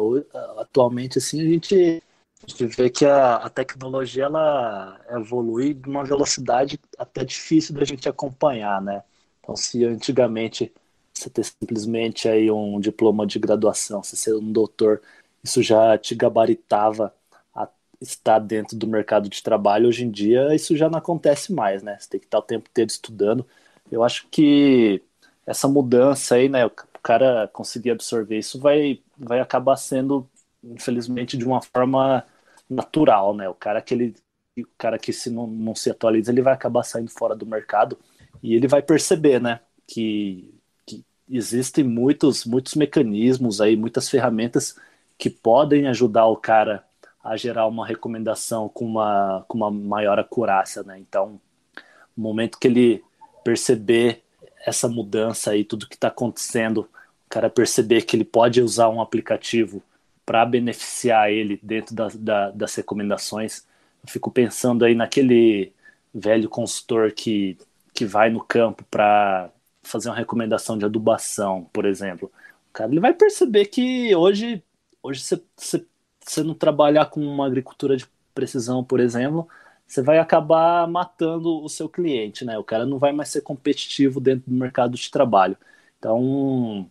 Atualmente, 0.57 1.17
assim, 1.17 1.41
a 1.41 1.45
gente 1.45 2.01
a 2.47 2.51
gente 2.51 2.65
vê 2.67 2.89
que 2.89 3.05
a, 3.05 3.37
a 3.37 3.49
tecnologia 3.49 4.25
ela 4.25 4.99
evolui 5.09 5.73
de 5.73 5.89
uma 5.89 6.03
velocidade 6.03 6.79
até 6.97 7.23
difícil 7.23 7.73
da 7.75 7.83
gente 7.83 8.07
acompanhar, 8.07 8.81
né? 8.81 9.03
Então, 9.41 9.55
se 9.55 9.83
antigamente 9.85 10.71
você 11.13 11.29
ter 11.29 11.43
simplesmente 11.43 12.27
aí 12.27 12.51
um 12.51 12.79
diploma 12.79 13.25
de 13.25 13.39
graduação, 13.39 14.03
se 14.03 14.15
ser 14.17 14.35
um 14.35 14.51
doutor, 14.51 15.01
isso 15.43 15.61
já 15.63 15.97
te 15.97 16.13
gabaritava 16.15 17.13
a 17.53 17.67
estar 18.01 18.39
dentro 18.39 18.77
do 18.77 18.87
mercado 18.87 19.29
de 19.29 19.41
trabalho. 19.41 19.87
Hoje 19.87 20.03
em 20.05 20.11
dia, 20.11 20.53
isso 20.53 20.75
já 20.77 20.89
não 20.89 20.99
acontece 20.99 21.53
mais, 21.53 21.81
né? 21.83 21.97
Você 21.99 22.09
tem 22.09 22.19
que 22.19 22.25
estar 22.27 22.39
o 22.39 22.41
tempo 22.43 22.69
inteiro 22.69 22.89
estudando. 22.91 23.45
Eu 23.91 24.03
acho 24.03 24.27
que 24.29 25.01
essa 25.45 25.67
mudança 25.67 26.35
aí, 26.35 26.49
né? 26.49 26.65
O 26.65 26.71
cara 27.01 27.47
conseguir 27.53 27.91
absorver 27.91 28.37
isso 28.39 28.59
vai, 28.59 29.01
vai 29.17 29.39
acabar 29.39 29.75
sendo, 29.77 30.27
infelizmente, 30.63 31.37
de 31.37 31.45
uma 31.45 31.61
forma 31.61 32.25
natural, 32.69 33.34
né? 33.36 33.48
O 33.50 33.53
cara 33.53 33.81
que 33.81 33.93
ele, 33.93 34.15
o 34.57 34.67
cara 34.77 34.98
que 34.98 35.13
se 35.13 35.29
não, 35.29 35.48
não 35.48 35.75
se 35.75 35.89
atualiza, 35.89 36.31
ele 36.31 36.41
vai 36.41 36.53
acabar 36.53 36.84
saindo 36.84 37.12
fora 37.12 37.36
do 37.36 37.45
mercado 37.45 37.98
e 38.41 38.55
ele 38.55 38.67
vai 38.67 38.81
perceber, 38.81 39.41
né? 39.41 39.60
Que, 39.88 40.53
que 40.86 41.05
existem 41.29 41.84
muitos, 41.84 42.45
muitos 42.45 42.75
mecanismos 42.75 43.62
aí, 43.62 43.75
muitas 43.75 44.10
ferramentas 44.10 44.75
que 45.17 45.29
podem 45.29 45.88
ajudar 45.88 46.25
o 46.27 46.38
cara 46.38 46.84
a 47.24 47.36
gerar 47.36 47.67
uma 47.67 47.88
recomendação 47.88 48.69
com 48.69 48.86
uma, 48.86 49.43
com 49.48 49.57
uma 49.57 49.72
maior 49.72 50.19
acurácia, 50.19 50.84
né? 50.84 51.00
Então, 51.00 51.39
no 52.15 52.24
momento 52.24 52.60
que 52.60 52.67
ele 52.67 53.03
perceber 53.43 54.24
essa 54.65 54.88
mudança 54.88 55.51
aí, 55.51 55.63
tudo 55.63 55.88
que 55.88 55.95
está 55.95 56.07
acontecendo, 56.07 56.81
o 57.25 57.29
cara 57.29 57.50
perceber 57.50 58.03
que 58.03 58.15
ele 58.15 58.24
pode 58.24 58.62
usar 58.62 58.89
um 58.89 59.01
aplicativo 59.01 59.81
para 60.25 60.46
beneficiar 60.46 61.32
ele 61.32 61.60
dentro 61.62 61.96
da, 61.96 62.08
da, 62.15 62.51
das 62.51 62.75
recomendações. 62.75 63.65
Eu 64.03 64.10
fico 64.10 64.32
pensando 64.32 64.84
aí 64.86 64.96
naquele 64.96 65.74
velho 66.13 66.50
consultor 66.50 67.12
que, 67.12 67.58
que 67.94 68.05
vai 68.05 68.29
no 68.29 68.41
campo 68.44 68.84
para 68.86 69.51
fazer 69.84 70.10
uma 70.10 70.15
recomendação 70.15 70.77
de 70.77 70.86
adubação, 70.86 71.70
por 71.74 71.86
exemplo. 71.86 72.32
O 72.70 72.74
cara 72.74 72.91
ele 72.91 73.00
vai 73.00 73.13
perceber 73.13 73.65
que 73.65 74.15
hoje, 74.15 74.63
hoje 75.03 75.22
você, 75.22 75.41
você, 76.20 76.44
não 76.44 76.53
trabalhar 76.55 77.05
com 77.08 77.22
uma 77.22 77.46
agricultura 77.46 77.96
de 77.96 78.05
precisão, 78.34 78.84
por 78.84 79.00
exemplo, 79.00 79.48
você 79.88 80.01
vai 80.01 80.17
acabar 80.20 80.88
matando 80.88 81.63
o 81.63 81.70
seu 81.70 81.88
cliente, 81.88 82.44
né? 82.44 82.58
O 82.58 82.63
cara 82.63 82.86
não 82.86 82.98
vai 82.98 83.12
mais 83.13 83.29
ser 83.29 83.41
competitivo 83.41 84.20
dentro 84.20 84.50
do 84.50 84.58
mercado 84.58 84.96
de 84.98 85.12
trabalho. 85.12 85.58
Então, 86.00 86.89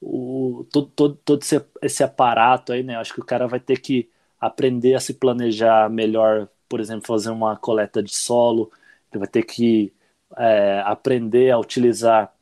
o, 0.00 0.66
todo, 0.72 0.86
todo, 0.88 1.14
todo 1.24 1.42
esse, 1.42 1.62
esse 1.82 2.02
aparato 2.02 2.72
aí, 2.72 2.82
né? 2.82 2.96
Acho 2.96 3.14
que 3.14 3.20
o 3.20 3.24
cara 3.24 3.46
vai 3.46 3.60
ter 3.60 3.78
que 3.80 4.10
aprender 4.40 4.94
a 4.94 5.00
se 5.00 5.14
planejar 5.14 5.90
melhor, 5.90 6.48
por 6.68 6.80
exemplo, 6.80 7.06
fazer 7.06 7.30
uma 7.30 7.56
coleta 7.56 8.02
de 8.02 8.14
solo, 8.14 8.70
ele 9.12 9.18
vai 9.20 9.28
ter 9.28 9.42
que 9.44 9.92
é, 10.36 10.80
aprender 10.84 11.50
a 11.50 11.58
utilizar 11.58 12.32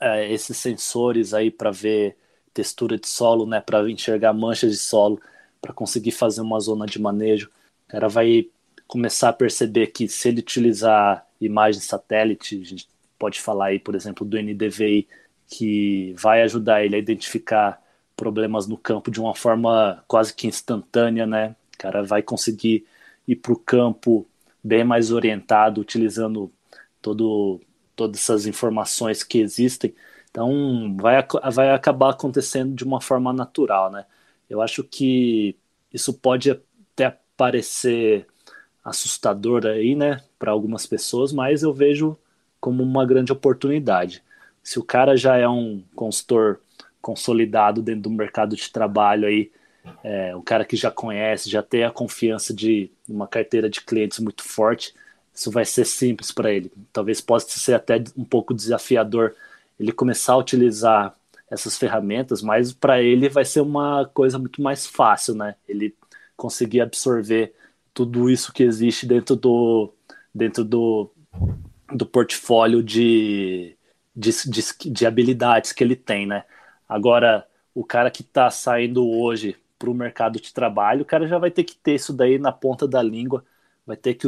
é, 0.00 0.32
esses 0.32 0.56
sensores 0.56 1.34
aí 1.34 1.50
para 1.50 1.70
ver 1.70 2.16
textura 2.52 2.98
de 2.98 3.08
solo, 3.08 3.46
né? 3.46 3.60
Para 3.60 3.88
enxergar 3.90 4.32
manchas 4.32 4.72
de 4.72 4.78
solo, 4.78 5.20
para 5.60 5.72
conseguir 5.72 6.12
fazer 6.12 6.40
uma 6.40 6.60
zona 6.60 6.86
de 6.86 7.00
manejo. 7.00 7.48
O 7.86 7.88
cara 7.88 8.08
vai 8.08 8.48
começar 8.86 9.30
a 9.30 9.32
perceber 9.32 9.88
que 9.88 10.08
se 10.08 10.28
ele 10.28 10.40
utilizar 10.40 11.26
imagens 11.40 11.84
satélite, 11.84 12.60
a 12.60 12.64
gente 12.64 12.88
pode 13.18 13.40
falar 13.40 13.66
aí, 13.66 13.78
por 13.78 13.94
exemplo, 13.94 14.26
do 14.26 14.36
NDVI, 14.40 15.08
que 15.56 16.14
vai 16.16 16.42
ajudar 16.42 16.84
ele 16.84 16.96
a 16.96 16.98
identificar 16.98 17.80
problemas 18.16 18.66
no 18.66 18.76
campo 18.76 19.10
de 19.10 19.20
uma 19.20 19.34
forma 19.34 20.02
quase 20.08 20.34
que 20.34 20.46
instantânea, 20.46 21.26
né? 21.26 21.54
O 21.74 21.78
cara 21.78 22.02
vai 22.02 22.22
conseguir 22.22 22.86
ir 23.26 23.36
para 23.36 23.52
o 23.52 23.58
campo 23.58 24.26
bem 24.62 24.82
mais 24.84 25.12
orientado, 25.12 25.80
utilizando 25.80 26.52
todo, 27.00 27.60
todas 27.94 28.20
essas 28.20 28.46
informações 28.46 29.22
que 29.22 29.38
existem. 29.38 29.94
Então, 30.30 30.96
vai, 31.00 31.24
vai 31.52 31.70
acabar 31.70 32.10
acontecendo 32.10 32.74
de 32.74 32.84
uma 32.84 33.00
forma 33.00 33.32
natural, 33.32 33.90
né? 33.92 34.04
Eu 34.50 34.60
acho 34.60 34.82
que 34.82 35.56
isso 35.92 36.12
pode 36.14 36.50
até 36.50 37.16
parecer 37.36 38.26
assustador 38.84 39.66
aí, 39.66 39.94
né, 39.94 40.20
para 40.38 40.50
algumas 40.52 40.86
pessoas, 40.86 41.32
mas 41.32 41.62
eu 41.62 41.72
vejo 41.72 42.18
como 42.60 42.82
uma 42.82 43.06
grande 43.06 43.32
oportunidade. 43.32 44.22
Se 44.64 44.78
o 44.78 44.82
cara 44.82 45.16
já 45.16 45.36
é 45.36 45.48
um 45.48 45.84
consultor 45.94 46.60
consolidado 47.00 47.82
dentro 47.82 48.02
do 48.02 48.10
mercado 48.10 48.56
de 48.56 48.72
trabalho 48.72 49.28
aí, 49.28 49.52
é, 50.02 50.34
um 50.34 50.40
cara 50.40 50.64
que 50.64 50.74
já 50.74 50.90
conhece, 50.90 51.50
já 51.50 51.62
tem 51.62 51.84
a 51.84 51.90
confiança 51.90 52.54
de 52.54 52.90
uma 53.06 53.28
carteira 53.28 53.68
de 53.68 53.82
clientes 53.82 54.18
muito 54.18 54.42
forte, 54.42 54.94
isso 55.32 55.50
vai 55.50 55.66
ser 55.66 55.84
simples 55.84 56.32
para 56.32 56.50
ele. 56.50 56.72
Talvez 56.92 57.20
possa 57.20 57.58
ser 57.58 57.74
até 57.74 58.02
um 58.16 58.24
pouco 58.24 58.54
desafiador 58.54 59.34
ele 59.78 59.92
começar 59.92 60.32
a 60.34 60.38
utilizar 60.38 61.14
essas 61.50 61.76
ferramentas, 61.76 62.40
mas 62.42 62.72
para 62.72 63.02
ele 63.02 63.28
vai 63.28 63.44
ser 63.44 63.60
uma 63.60 64.06
coisa 64.14 64.38
muito 64.38 64.62
mais 64.62 64.86
fácil, 64.86 65.34
né? 65.34 65.56
Ele 65.68 65.94
conseguir 66.36 66.80
absorver 66.80 67.52
tudo 67.92 68.30
isso 68.30 68.52
que 68.52 68.62
existe 68.62 69.06
dentro 69.06 69.36
do 69.36 69.92
dentro 70.34 70.64
do 70.64 71.10
do 71.92 72.06
portfólio 72.06 72.82
de, 72.82 73.73
de, 74.14 74.30
de, 74.48 74.90
de 74.90 75.06
habilidades 75.06 75.72
que 75.72 75.82
ele 75.82 75.96
tem, 75.96 76.26
né? 76.26 76.44
Agora, 76.88 77.46
o 77.74 77.84
cara 77.84 78.10
que 78.10 78.22
está 78.22 78.50
saindo 78.50 79.08
hoje 79.08 79.56
para 79.78 79.90
o 79.90 79.94
mercado 79.94 80.40
de 80.40 80.52
trabalho, 80.52 81.02
o 81.02 81.04
cara 81.04 81.26
já 81.26 81.38
vai 81.38 81.50
ter 81.50 81.64
que 81.64 81.74
ter 81.76 81.94
isso 81.94 82.12
daí 82.12 82.38
na 82.38 82.52
ponta 82.52 82.86
da 82.86 83.02
língua, 83.02 83.44
vai 83.86 83.96
ter 83.96 84.14
que 84.14 84.26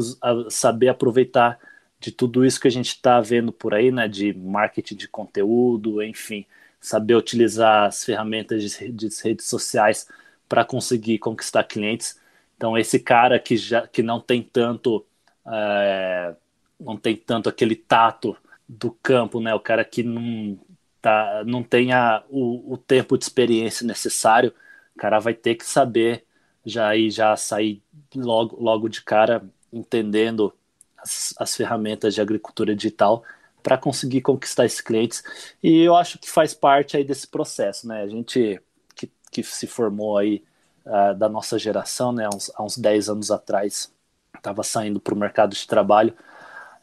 saber 0.50 0.88
aproveitar 0.88 1.58
de 2.00 2.10
tudo 2.12 2.44
isso 2.44 2.60
que 2.60 2.68
a 2.68 2.70
gente 2.70 2.88
está 2.88 3.20
vendo 3.20 3.52
por 3.52 3.74
aí, 3.74 3.90
né? 3.90 4.08
De 4.08 4.32
marketing 4.34 4.96
de 4.96 5.08
conteúdo, 5.08 6.02
enfim, 6.02 6.44
saber 6.80 7.14
utilizar 7.14 7.86
as 7.86 8.04
ferramentas 8.04 8.62
de, 8.62 8.92
de 8.92 9.08
redes 9.22 9.46
sociais 9.46 10.08
para 10.48 10.64
conseguir 10.64 11.18
conquistar 11.18 11.64
clientes. 11.64 12.20
Então, 12.56 12.76
esse 12.76 12.98
cara 12.98 13.38
que 13.38 13.56
já 13.56 13.86
que 13.86 14.02
não 14.02 14.20
tem 14.20 14.42
tanto 14.42 15.04
é, 15.46 16.34
não 16.78 16.96
tem 16.96 17.16
tanto 17.16 17.48
aquele 17.48 17.76
tato 17.76 18.36
do 18.68 18.90
campo, 18.90 19.40
né? 19.40 19.54
O 19.54 19.60
cara 19.60 19.84
que 19.84 20.02
não 20.02 20.58
tá, 21.00 21.42
não 21.46 21.62
tem 21.62 21.92
a, 21.92 22.24
o, 22.28 22.74
o 22.74 22.76
tempo 22.76 23.16
de 23.16 23.24
experiência 23.24 23.86
necessário, 23.86 24.52
o 24.94 24.98
cara 24.98 25.18
vai 25.18 25.34
ter 25.34 25.54
que 25.54 25.64
saber 25.64 26.24
já 26.64 26.96
ir 26.96 27.10
já 27.10 27.36
sair 27.36 27.82
logo, 28.14 28.60
logo 28.60 28.88
de 28.88 29.02
cara 29.02 29.48
entendendo 29.72 30.52
as, 30.98 31.34
as 31.38 31.56
ferramentas 31.56 32.14
de 32.14 32.20
agricultura 32.20 32.74
digital 32.74 33.22
para 33.62 33.78
conseguir 33.78 34.20
conquistar 34.20 34.64
esses 34.64 34.80
clientes. 34.80 35.22
E 35.62 35.82
eu 35.82 35.96
acho 35.96 36.18
que 36.18 36.30
faz 36.30 36.54
parte 36.54 36.96
aí 36.96 37.04
desse 37.04 37.26
processo, 37.26 37.86
né? 37.88 38.02
A 38.02 38.06
gente 38.06 38.60
que, 38.94 39.10
que 39.30 39.42
se 39.42 39.66
formou 39.66 40.16
aí 40.16 40.44
uh, 40.84 41.14
da 41.16 41.28
nossa 41.28 41.58
geração, 41.58 42.12
né? 42.12 42.24
Há 42.26 42.34
uns, 42.34 42.50
há 42.54 42.62
uns 42.62 42.78
10 42.78 43.08
anos 43.08 43.30
atrás, 43.30 43.92
estava 44.36 44.62
saindo 44.62 45.00
para 45.00 45.14
o 45.14 45.16
mercado 45.16 45.54
de 45.54 45.66
trabalho. 45.66 46.14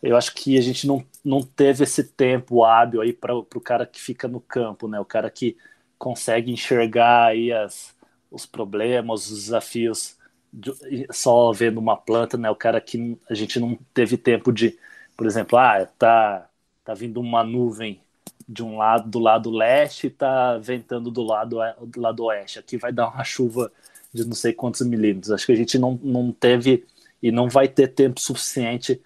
Eu 0.04 0.18
acho 0.18 0.36
que 0.36 0.58
a 0.58 0.62
gente 0.62 0.86
não, 0.86 1.06
não 1.24 1.42
teve 1.42 1.86
esse 1.86 2.04
tempo 2.04 2.66
hábil 2.66 3.00
aí 3.00 3.14
para 3.14 3.34
o 3.34 3.62
cara 3.62 3.86
que 3.86 4.02
fica 4.02 4.28
no 4.28 4.42
campo, 4.42 4.86
né? 4.86 5.00
O 5.00 5.06
cara 5.06 5.30
que 5.32 5.56
consegue 5.98 6.52
enxergar 6.52 7.28
aí 7.28 7.54
as, 7.54 7.96
os 8.30 8.46
problemas, 8.46 9.32
os 9.32 9.46
desafios 9.46 10.18
de, 10.52 10.74
só 11.10 11.54
vendo 11.54 11.78
uma 11.80 11.96
planta, 11.96 12.38
né? 12.38 12.50
O 12.50 12.56
cara 12.56 12.82
que 12.82 13.18
a 13.30 13.34
gente 13.34 13.58
não 13.62 13.80
teve 13.94 14.18
tempo 14.18 14.52
de, 14.52 14.78
por 15.16 15.26
exemplo, 15.26 15.58
ah, 15.58 15.86
tá, 15.98 16.50
tá 16.84 16.94
vindo 16.94 17.22
uma 17.22 17.42
nuvem 17.42 18.02
de 18.48 18.62
um 18.62 18.78
lado 18.78 19.10
do 19.10 19.20
lado 19.20 19.50
leste 19.50 20.08
e 20.08 20.10
tá 20.10 20.58
ventando 20.58 21.10
do 21.10 21.24
lado 21.24 21.58
do 21.88 22.02
lado 22.02 22.26
oeste. 22.26 22.60
Aqui 22.60 22.76
vai 22.76 22.92
dar 22.92 23.08
uma 23.08 23.24
chuva 23.24 23.72
de 24.14 24.26
não 24.26 24.36
sei 24.36 24.52
quantos 24.52 24.86
milímetros. 24.86 25.32
Acho 25.32 25.46
que 25.46 25.54
a 25.54 25.56
gente 25.56 25.80
não, 25.80 25.98
não 26.04 26.30
teve 26.34 26.86
e 27.22 27.32
não 27.32 27.48
vai 27.48 27.70
ter 27.70 27.88
tempo 27.88 28.20
suficiente 28.20 29.02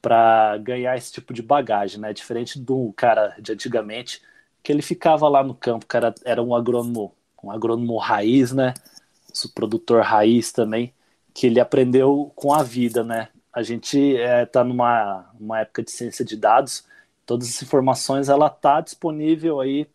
para 0.00 0.56
ganhar 0.58 0.96
esse 0.96 1.12
tipo 1.12 1.32
de 1.32 1.42
bagagem, 1.42 2.00
né? 2.00 2.12
Diferente 2.12 2.58
do 2.58 2.92
cara 2.96 3.36
de 3.40 3.52
antigamente, 3.52 4.22
que 4.62 4.72
ele 4.72 4.82
ficava 4.82 5.28
lá 5.28 5.42
no 5.42 5.54
campo, 5.54 5.86
cara 5.86 6.14
era 6.24 6.42
um 6.42 6.54
agrônomo, 6.54 7.14
um 7.42 7.50
agrônomo 7.50 7.96
raiz, 7.98 8.52
né? 8.52 8.74
O 9.44 9.48
produtor 9.54 10.02
raiz 10.02 10.52
também, 10.52 10.92
que 11.34 11.46
ele 11.46 11.60
aprendeu 11.60 12.32
com 12.34 12.52
a 12.52 12.62
vida, 12.62 13.04
né? 13.04 13.28
A 13.52 13.62
gente 13.62 13.98
está 13.98 14.60
é, 14.60 14.64
numa 14.64 15.30
uma 15.38 15.60
época 15.60 15.82
de 15.82 15.90
ciência 15.90 16.24
de 16.24 16.36
dados, 16.36 16.84
todas 17.26 17.48
as 17.48 17.62
informações 17.62 18.28
ela 18.28 18.48
tá 18.50 18.80
disponível 18.80 19.60
aí 19.60 19.86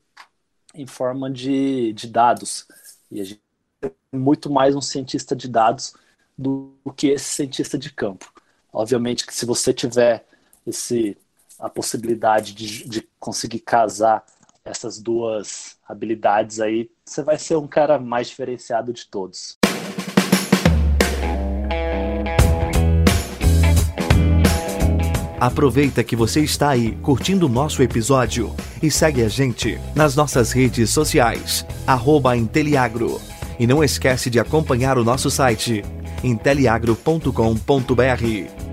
em 0.74 0.86
forma 0.86 1.30
de, 1.32 1.94
de 1.94 2.08
dados 2.08 2.68
e 3.12 3.22
a 3.22 3.24
gente 3.24 3.42
é 3.82 3.92
muito 4.18 4.50
mais 4.50 4.76
um 4.76 4.82
cientista 4.82 5.36
de 5.36 5.48
dados 5.48 5.94
do 6.38 6.74
que 6.96 7.08
esse 7.08 7.26
cientista 7.26 7.78
de 7.78 7.92
campo. 7.92 8.35
Obviamente 8.76 9.26
que 9.26 9.34
se 9.34 9.46
você 9.46 9.74
tiver 9.74 10.26
esse, 10.68 11.18
a 11.58 11.70
possibilidade 11.70 12.54
de, 12.54 12.90
de 12.90 13.08
conseguir 13.18 13.60
casar 13.60 14.26
essas 14.66 15.00
duas 15.00 15.78
habilidades 15.88 16.60
aí, 16.60 16.90
você 17.06 17.24
vai 17.24 17.40
ser 17.40 17.56
um 17.56 17.68
cara 17.68 17.98
mais 17.98 18.28
diferenciado 18.28 18.92
de 18.92 19.08
todos. 19.08 19.58
Aproveita 25.40 26.04
que 26.04 26.16
você 26.16 26.42
está 26.42 26.70
aí 26.70 26.98
curtindo 26.98 27.46
o 27.46 27.50
nosso 27.50 27.82
episódio 27.82 28.54
e 28.84 28.92
segue 28.92 29.24
a 29.24 29.30
gente 29.30 29.80
nas 29.96 30.18
nossas 30.18 30.52
redes 30.52 30.90
sociais, 30.90 31.66
arroba 31.88 32.36
Inteliagro. 32.36 33.22
E 33.58 33.66
não 33.66 33.82
esquece 33.82 34.30
de 34.30 34.38
acompanhar 34.38 34.98
o 34.98 35.04
nosso 35.04 35.32
site, 35.32 35.82
inteliagro.com.br. 36.22 38.65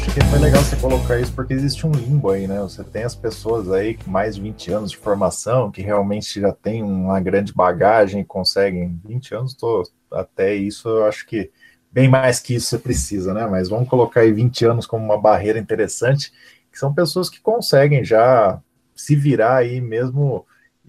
Acho 0.00 0.14
que 0.14 0.24
foi 0.24 0.38
legal 0.38 0.64
você 0.64 0.76
colocar 0.76 1.20
isso 1.20 1.30
porque 1.34 1.52
existe 1.52 1.86
um 1.86 1.92
limbo 1.92 2.30
aí, 2.30 2.48
né? 2.48 2.58
Você 2.60 2.82
tem 2.82 3.02
as 3.02 3.14
pessoas 3.14 3.70
aí 3.70 3.98
com 3.98 4.10
mais 4.10 4.36
de 4.36 4.40
20 4.40 4.72
anos 4.72 4.90
de 4.90 4.96
formação 4.96 5.70
que 5.70 5.82
realmente 5.82 6.40
já 6.40 6.52
tem 6.52 6.82
uma 6.82 7.20
grande 7.20 7.52
bagagem, 7.52 8.24
conseguem 8.24 8.98
20 9.04 9.34
anos, 9.34 9.54
tô 9.54 9.82
até 10.10 10.54
isso, 10.54 10.88
eu 10.88 11.04
acho 11.04 11.26
que 11.26 11.50
bem 11.92 12.08
mais 12.08 12.40
que 12.40 12.54
isso 12.54 12.68
você 12.68 12.78
precisa, 12.78 13.34
né? 13.34 13.46
Mas 13.46 13.68
vamos 13.68 13.90
colocar 13.90 14.22
aí 14.22 14.32
20 14.32 14.64
anos 14.64 14.86
como 14.86 15.04
uma 15.04 15.20
barreira 15.20 15.58
interessante, 15.58 16.32
que 16.72 16.78
são 16.78 16.94
pessoas 16.94 17.28
que 17.28 17.38
conseguem 17.38 18.02
já 18.02 18.58
se 18.96 19.14
virar 19.14 19.56
aí 19.56 19.82
mesmo 19.82 20.46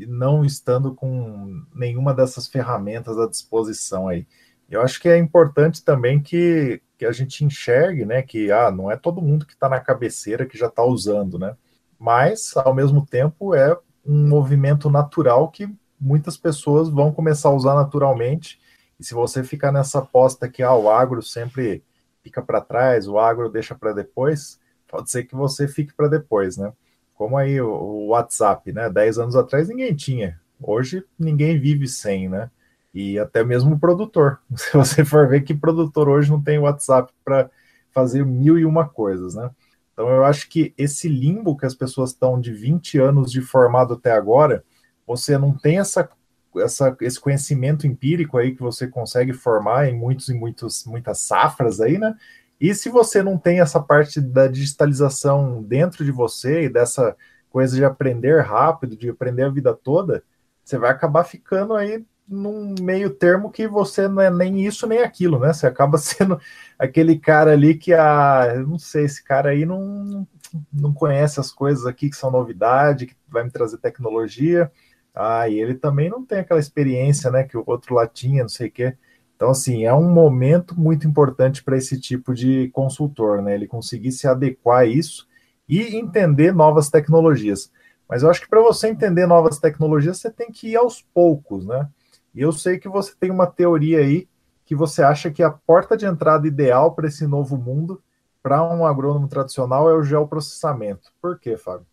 não 0.08 0.45
estando 0.45 0.95
com 0.95 1.62
nenhuma 1.76 2.13
dessas 2.13 2.47
ferramentas 2.47 3.19
à 3.19 3.28
disposição 3.28 4.08
aí. 4.08 4.26
Eu 4.69 4.82
acho 4.82 5.02
que 5.02 5.10
é 5.10 5.17
importante 5.17 5.84
também 5.84 6.21
que 6.21 6.82
que 7.02 7.06
a 7.08 7.12
gente 7.12 7.44
enxergue, 7.44 8.06
né, 8.06 8.22
que 8.22 8.52
ah, 8.52 8.70
não 8.70 8.92
é 8.92 8.96
todo 8.96 9.24
mundo 9.24 9.44
que 9.44 9.54
está 9.54 9.68
na 9.68 9.80
cabeceira 9.80 10.46
que 10.46 10.56
já 10.56 10.68
está 10.68 10.84
usando, 10.84 11.40
né? 11.40 11.58
Mas 11.98 12.56
ao 12.56 12.76
mesmo 12.76 13.04
tempo 13.04 13.56
é 13.56 13.76
um 14.06 14.28
movimento 14.28 14.88
natural 14.88 15.50
que 15.50 15.68
muitas 16.00 16.38
pessoas 16.38 16.90
vão 16.90 17.12
começar 17.12 17.50
a 17.50 17.54
usar 17.54 17.74
naturalmente. 17.74 18.62
E 19.00 19.04
se 19.04 19.16
você 19.16 19.44
ficar 19.44 19.72
nessa 19.72 19.98
aposta 19.98 20.48
que 20.48 20.62
ah, 20.62 20.76
o 20.76 20.92
agro 20.92 21.24
sempre 21.24 21.84
fica 22.22 22.40
para 22.40 22.62
trás, 22.62 23.08
o 23.08 23.18
agro 23.18 23.50
deixa 23.50 23.74
para 23.74 23.94
depois, 23.94 24.60
pode 24.88 25.10
ser 25.10 25.24
que 25.24 25.34
você 25.36 25.68
fique 25.68 25.96
para 25.96 26.08
depois, 26.08 26.56
né? 26.56 26.72
Como 27.16 27.36
aí 27.36 27.60
o, 27.60 27.68
o 27.68 28.08
WhatsApp, 28.10 28.72
né? 28.72 28.92
Dez 28.92 29.18
anos 29.18 29.36
atrás 29.36 29.68
ninguém 29.68 29.96
tinha. 29.96 30.40
Hoje 30.62 31.04
ninguém 31.18 31.60
vive 31.60 31.88
sem, 31.88 32.30
né? 32.30 32.52
E 32.93 33.17
até 33.17 33.43
mesmo 33.43 33.75
o 33.75 33.80
produtor. 33.80 34.39
Se 34.56 34.75
você 34.75 35.06
for 35.06 35.27
ver 35.27 35.41
que 35.41 35.54
produtor 35.54 36.10
hoje 36.10 36.30
não 36.30 36.41
tem 36.41 36.60
WhatsApp 36.60 37.12
para 37.23 37.49
fazer 37.91 38.25
mil 38.25 38.58
e 38.58 38.65
uma 38.65 38.88
coisas, 38.88 39.36
né? 39.36 39.49
Então 39.93 40.10
eu 40.10 40.23
acho 40.23 40.49
que 40.49 40.73
esse 40.77 41.08
limbo 41.08 41.58
que 41.58 41.65
as 41.65 41.75
pessoas 41.75 42.12
estão 42.12 42.39
de 42.39 42.54
20 42.54 42.97
anos 42.97 43.32
de 43.32 43.41
formado 43.41 43.93
até 43.93 44.12
agora, 44.12 44.63
você 45.06 45.38
não 45.38 45.54
tem 45.54 45.80
essa, 45.80 46.10
essa, 46.58 46.95
esse 47.01 47.19
conhecimento 47.19 47.86
empírico 47.86 48.38
aí 48.38 48.56
que 48.56 48.62
você 48.62 48.88
consegue 48.88 49.34
formar 49.34 49.89
em 49.89 49.97
muitos 49.97 50.30
e 50.30 50.34
muitos, 50.34 50.86
muitas 50.86 51.19
safras 51.19 51.82
aí, 51.82 51.97
né? 51.97 52.15
E 52.60 52.73
se 52.75 52.89
você 52.89 53.23
não 53.23 53.38
tem 53.38 53.60
essa 53.60 53.80
parte 53.80 54.21
da 54.21 54.47
digitalização 54.47 55.63
dentro 55.63 56.06
de 56.06 56.12
você 56.12 56.63
e 56.63 56.69
dessa 56.69 57.15
coisa 57.49 57.75
de 57.75 57.84
aprender 57.84 58.41
rápido, 58.41 58.95
de 58.95 59.10
aprender 59.10 59.43
a 59.43 59.49
vida 59.49 59.73
toda, 59.73 60.23
você 60.63 60.77
vai 60.77 60.91
acabar 60.91 61.23
ficando 61.23 61.73
aí 61.73 62.06
num 62.32 62.74
meio 62.80 63.10
termo 63.10 63.52
que 63.52 63.67
você 63.67 64.08
não 64.08 64.22
é 64.22 64.30
nem 64.32 64.65
isso 64.65 64.88
nem 64.88 65.00
aquilo, 65.00 65.38
né? 65.39 65.54
Você 65.54 65.67
acaba 65.67 65.98
sendo 66.00 66.39
aquele 66.80 67.20
cara 67.20 67.52
ali 67.52 67.76
que, 67.76 67.94
ah, 67.94 68.54
eu 68.56 68.67
não 68.67 68.80
sei, 68.80 69.06
esse 69.06 69.24
cara 69.24 69.50
aí 69.50 69.65
não, 69.65 70.28
não 70.72 70.94
conhece 70.94 71.39
as 71.39 71.52
coisas 71.52 71.86
aqui 71.86 72.10
que 72.10 72.15
são 72.15 72.32
novidade, 72.32 73.08
que 73.08 73.15
vai 73.28 73.44
me 73.44 73.52
trazer 73.52 73.78
tecnologia. 73.78 74.72
Ah, 75.13 75.50
e 75.50 75.60
ele 75.60 75.76
também 75.76 76.10
não 76.10 76.26
tem 76.26 76.39
aquela 76.39 76.60
experiência, 76.60 77.30
né, 77.30 77.44
que 77.44 77.58
o 77.58 77.63
outro 77.67 77.96
lá 77.96 78.08
tinha, 78.08 78.44
não 78.44 78.50
sei 78.50 78.70
o 78.70 78.72
quê. 78.72 78.96
Então, 79.36 79.50
assim, 79.50 79.86
é 79.86 79.94
um 79.94 80.10
momento 80.12 80.80
muito 80.80 81.08
importante 81.08 81.63
para 81.63 81.76
esse 81.76 82.00
tipo 82.00 82.34
de 82.34 82.70
consultor, 82.70 83.41
né? 83.41 83.56
Ele 83.56 83.67
conseguir 83.67 84.12
se 84.12 84.28
adequar 84.28 84.82
a 84.82 84.86
isso 84.86 85.28
e 85.67 85.96
entender 85.96 86.54
novas 86.54 86.89
tecnologias. 86.89 87.72
Mas 88.08 88.24
eu 88.24 88.30
acho 88.30 88.41
que 88.41 88.50
para 88.50 88.62
você 88.62 88.89
entender 88.89 89.26
novas 89.26 89.58
tecnologias, 89.58 90.20
você 90.20 90.30
tem 90.30 90.52
que 90.52 90.70
ir 90.70 90.76
aos 90.76 91.02
poucos, 91.02 91.65
né? 91.65 91.89
E 92.34 92.41
eu 92.41 92.52
sei 92.52 92.80
que 92.80 92.89
você 92.89 93.13
tem 93.20 93.30
uma 93.30 93.48
teoria 93.48 94.00
aí 94.00 94.28
que 94.65 94.76
você 94.76 95.04
acha 95.04 95.30
que 95.30 95.44
a 95.44 95.52
porta 95.52 95.98
de 95.98 96.06
entrada 96.06 96.48
ideal 96.48 96.94
para 96.94 97.08
esse 97.08 97.28
novo 97.28 97.58
mundo, 97.58 98.02
para 98.41 98.63
um 98.63 98.86
agrônomo 98.86 99.28
tradicional, 99.28 99.89
é 99.89 99.94
o 99.94 100.04
geoprocessamento. 100.04 101.12
Por 101.22 101.38
quê, 101.38 101.58
Fábio? 101.58 101.86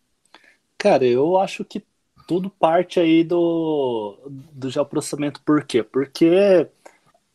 Cara, 0.77 1.05
eu 1.05 1.37
acho 1.37 1.65
que 1.65 1.83
tudo 2.25 2.49
parte 2.49 2.99
aí 2.99 3.23
do, 3.23 4.17
do 4.53 4.69
geoprocessamento. 4.69 5.41
Por 5.41 5.63
quê? 5.65 5.83
Porque 5.83 6.69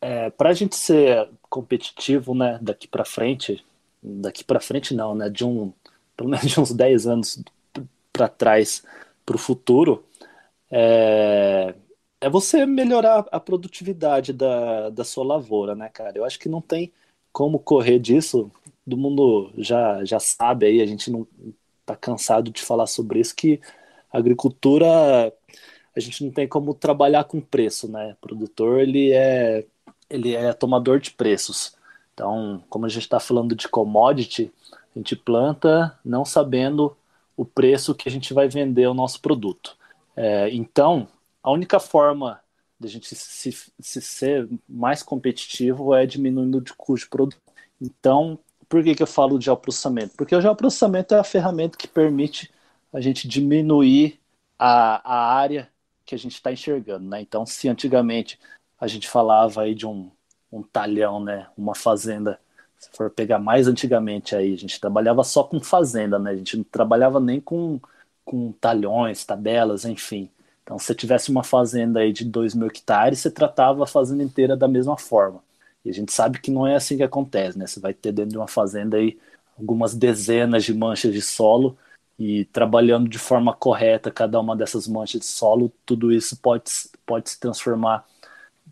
é, 0.01 0.29
para 0.31 0.49
a 0.49 0.53
gente 0.53 0.75
ser 0.75 1.29
competitivo, 1.49 2.33
né, 2.33 2.57
daqui 2.61 2.87
para 2.87 3.05
frente, 3.05 3.63
daqui 4.01 4.43
para 4.43 4.59
frente 4.59 4.95
não, 4.95 5.13
né, 5.13 5.29
de 5.29 5.45
um, 5.45 5.71
pelo 6.17 6.29
menos 6.29 6.47
de 6.47 6.59
uns 6.59 6.71
10 6.71 7.07
anos 7.07 7.43
para 8.11 8.27
trás 8.27 8.83
para 9.25 9.35
o 9.35 9.39
futuro, 9.39 10.03
é, 10.71 11.75
é 12.21 12.29
você 12.29 12.65
melhorar 12.65 13.25
a 13.31 13.39
produtividade 13.39 14.33
da, 14.33 14.89
da 14.89 15.03
sua 15.03 15.25
lavoura, 15.25 15.75
né, 15.75 15.89
cara? 15.89 16.17
Eu 16.17 16.25
acho 16.25 16.39
que 16.39 16.49
não 16.49 16.61
tem 16.61 16.91
como 17.31 17.59
correr 17.59 17.99
disso. 17.99 18.51
todo 18.85 18.97
mundo 18.97 19.51
já, 19.57 20.03
já 20.05 20.19
sabe 20.19 20.65
aí, 20.65 20.81
a 20.81 20.85
gente 20.85 21.11
não 21.11 21.27
está 21.81 21.95
cansado 21.95 22.51
de 22.51 22.61
falar 22.61 22.87
sobre 22.87 23.19
isso, 23.19 23.35
que 23.35 23.59
a 24.11 24.17
agricultura 24.17 25.33
a 25.95 25.99
gente 25.99 26.23
não 26.25 26.31
tem 26.31 26.47
como 26.47 26.73
trabalhar 26.73 27.23
com 27.25 27.39
preço, 27.39 27.89
né? 27.89 28.13
O 28.13 28.27
produtor 28.27 28.81
ele 28.81 29.11
é 29.13 29.65
ele 30.09 30.35
é 30.35 30.53
tomador 30.53 30.99
de 30.99 31.11
preços. 31.11 31.75
Então, 32.13 32.63
como 32.69 32.85
a 32.85 32.89
gente 32.89 33.03
está 33.03 33.19
falando 33.19 33.55
de 33.55 33.67
commodity, 33.67 34.51
a 34.95 34.99
gente 34.99 35.15
planta 35.15 35.97
não 36.03 36.23
sabendo 36.23 36.95
o 37.35 37.43
preço 37.43 37.95
que 37.95 38.07
a 38.07 38.11
gente 38.11 38.33
vai 38.33 38.47
vender 38.47 38.87
o 38.87 38.93
nosso 38.93 39.19
produto. 39.21 39.75
É, 40.15 40.49
então, 40.51 41.07
a 41.45 41.51
única 41.51 41.79
forma 41.79 42.41
de 42.79 42.87
a 42.87 42.89
gente 42.89 43.13
se, 43.13 43.51
se, 43.79 44.01
ser 44.01 44.49
mais 44.67 45.03
competitivo 45.03 45.93
é 45.93 46.03
diminuindo 46.03 46.57
o 46.57 46.75
custo 46.75 47.05
de 47.05 47.09
produto. 47.11 47.41
Então, 47.79 48.39
por 48.67 48.83
que, 48.83 48.95
que 48.95 49.03
eu 49.03 49.07
falo 49.07 49.37
de 49.37 49.45
geoprocessamento? 49.45 50.15
Porque 50.17 50.35
o 50.35 50.41
geoprocessamento 50.41 51.13
é 51.13 51.19
a 51.19 51.23
ferramenta 51.23 51.77
que 51.77 51.87
permite 51.87 52.51
a 52.91 52.99
gente 52.99 53.27
diminuir 53.27 54.19
a, 54.57 55.01
a 55.07 55.35
área 55.35 55.69
que 56.03 56.15
a 56.15 56.17
gente 56.17 56.33
está 56.33 56.51
enxergando, 56.51 57.07
né? 57.07 57.21
Então, 57.21 57.45
se 57.45 57.69
antigamente 57.69 58.39
a 58.79 58.87
gente 58.87 59.07
falava 59.07 59.61
aí 59.61 59.75
de 59.75 59.85
um, 59.85 60.09
um 60.51 60.63
talhão, 60.63 61.23
né? 61.23 61.47
Uma 61.55 61.75
fazenda, 61.75 62.39
se 62.79 62.89
for 62.91 63.11
pegar 63.11 63.37
mais 63.37 63.67
antigamente 63.67 64.35
aí, 64.35 64.51
a 64.51 64.57
gente 64.57 64.79
trabalhava 64.79 65.23
só 65.23 65.43
com 65.43 65.59
fazenda, 65.59 66.17
né? 66.17 66.31
A 66.31 66.35
gente 66.35 66.57
não 66.57 66.63
trabalhava 66.63 67.19
nem 67.19 67.39
com, 67.39 67.79
com 68.23 68.51
talhões, 68.53 69.23
tabelas, 69.23 69.85
enfim. 69.85 70.31
Então, 70.65 70.79
se 70.79 70.85
você 70.85 70.95
tivesse 70.95 71.29
uma 71.29 71.43
fazenda 71.43 71.99
aí 71.99 72.11
de 72.11 72.25
2 72.25 72.55
mil 72.55 72.65
hectares, 72.65 73.19
você 73.19 73.29
tratava 73.29 73.83
a 73.83 73.87
fazenda 73.87 74.23
inteira 74.23 74.57
da 74.57 74.67
mesma 74.67 74.97
forma. 74.97 75.43
E 75.85 75.91
a 75.91 75.93
gente 75.93 76.11
sabe 76.11 76.39
que 76.39 76.49
não 76.49 76.65
é 76.65 76.75
assim 76.75 76.97
que 76.97 77.03
acontece, 77.03 77.57
né? 77.57 77.67
Você 77.67 77.79
vai 77.79 77.93
ter 77.93 78.11
dentro 78.11 78.31
de 78.31 78.37
uma 78.37 78.47
fazenda 78.47 78.97
aí 78.97 79.15
algumas 79.57 79.93
dezenas 79.93 80.63
de 80.65 80.73
manchas 80.73 81.13
de 81.13 81.21
solo 81.21 81.77
e 82.17 82.45
trabalhando 82.45 83.07
de 83.07 83.19
forma 83.19 83.53
correta 83.53 84.09
cada 84.09 84.39
uma 84.39 84.55
dessas 84.55 84.87
manchas 84.87 85.21
de 85.21 85.27
solo, 85.27 85.71
tudo 85.85 86.11
isso 86.11 86.35
pode, 86.37 86.63
pode 87.05 87.29
se 87.29 87.39
transformar. 87.39 88.03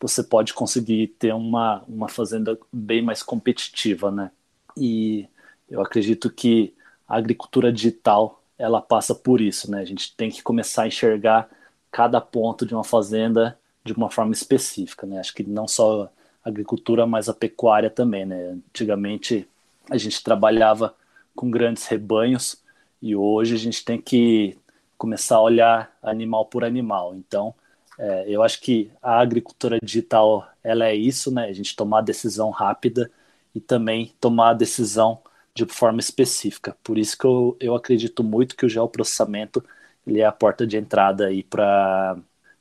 Você 0.01 0.23
pode 0.23 0.51
conseguir 0.56 1.10
ter 1.19 1.32
uma, 1.34 1.84
uma 1.88 2.10
fazenda 2.10 2.58
bem 2.71 3.03
mais 3.03 3.21
competitiva, 3.21 4.10
né? 4.10 4.32
E 4.75 5.27
eu 5.69 5.79
acredito 5.79 6.32
que 6.32 6.73
a 7.08 7.17
agricultura 7.17 7.71
digital 7.71 8.41
ela 8.58 8.82
passa 8.82 9.13
por 9.13 9.39
isso, 9.39 9.69
né? 9.69 9.82
A 9.82 9.86
gente 9.86 10.15
tem 10.15 10.32
que 10.32 10.41
começar 10.41 10.84
a 10.84 10.88
enxergar 10.88 11.47
cada 11.93 12.19
ponto 12.19 12.65
de 12.65 12.73
uma 12.73 12.84
fazenda 12.84 13.58
de 13.86 13.93
uma 13.93 14.10
forma 14.10 14.34
específica, 14.34 15.06
né? 15.06 15.19
Acho 15.19 15.34
que 15.34 15.43
não 15.43 15.67
só 15.67 16.10
a 16.43 16.49
agricultura, 16.49 17.06
mas 17.06 17.29
a 17.29 17.34
pecuária 17.34 17.89
também, 17.89 18.25
né? 18.25 18.58
Antigamente 18.69 19.47
a 19.89 19.97
gente 19.97 20.23
trabalhava 20.23 20.95
com 21.36 21.51
grandes 21.51 21.86
rebanhos 21.86 22.58
e 22.99 23.15
hoje 23.15 23.53
a 23.53 23.58
gente 23.60 23.86
tem 23.86 24.01
que 24.01 24.58
começar 24.97 25.36
a 25.36 25.41
olhar 25.41 25.95
animal 26.01 26.45
por 26.45 26.63
animal. 26.63 27.13
Então, 27.15 27.53
é, 27.99 28.25
eu 28.27 28.41
acho 28.41 28.60
que 28.62 28.89
a 29.01 29.19
agricultura 29.19 29.77
digital 29.84 30.47
ela 30.63 30.88
é 30.88 30.95
isso, 30.95 31.32
né? 31.32 31.45
A 31.45 31.53
gente 31.53 31.75
tomar 31.75 32.01
decisão 32.01 32.49
rápida 32.49 33.12
e 33.53 33.60
também 33.60 34.13
tomar 34.19 34.49
a 34.51 34.53
decisão 34.56 35.19
de 35.53 35.65
forma 35.67 35.99
específica. 35.99 36.75
Por 36.84 36.97
isso 36.97 37.15
que 37.15 37.25
eu, 37.25 37.56
eu 37.60 37.75
acredito 37.75 38.23
muito 38.23 38.56
que 38.56 38.65
o 38.65 38.69
geoprocessamento 38.69 39.63
ele 40.06 40.20
é 40.20 40.26
a 40.26 40.32
porta 40.32 40.66
de 40.68 40.78
entrada 40.78 41.28
aí 41.28 41.44
para 41.44 42.18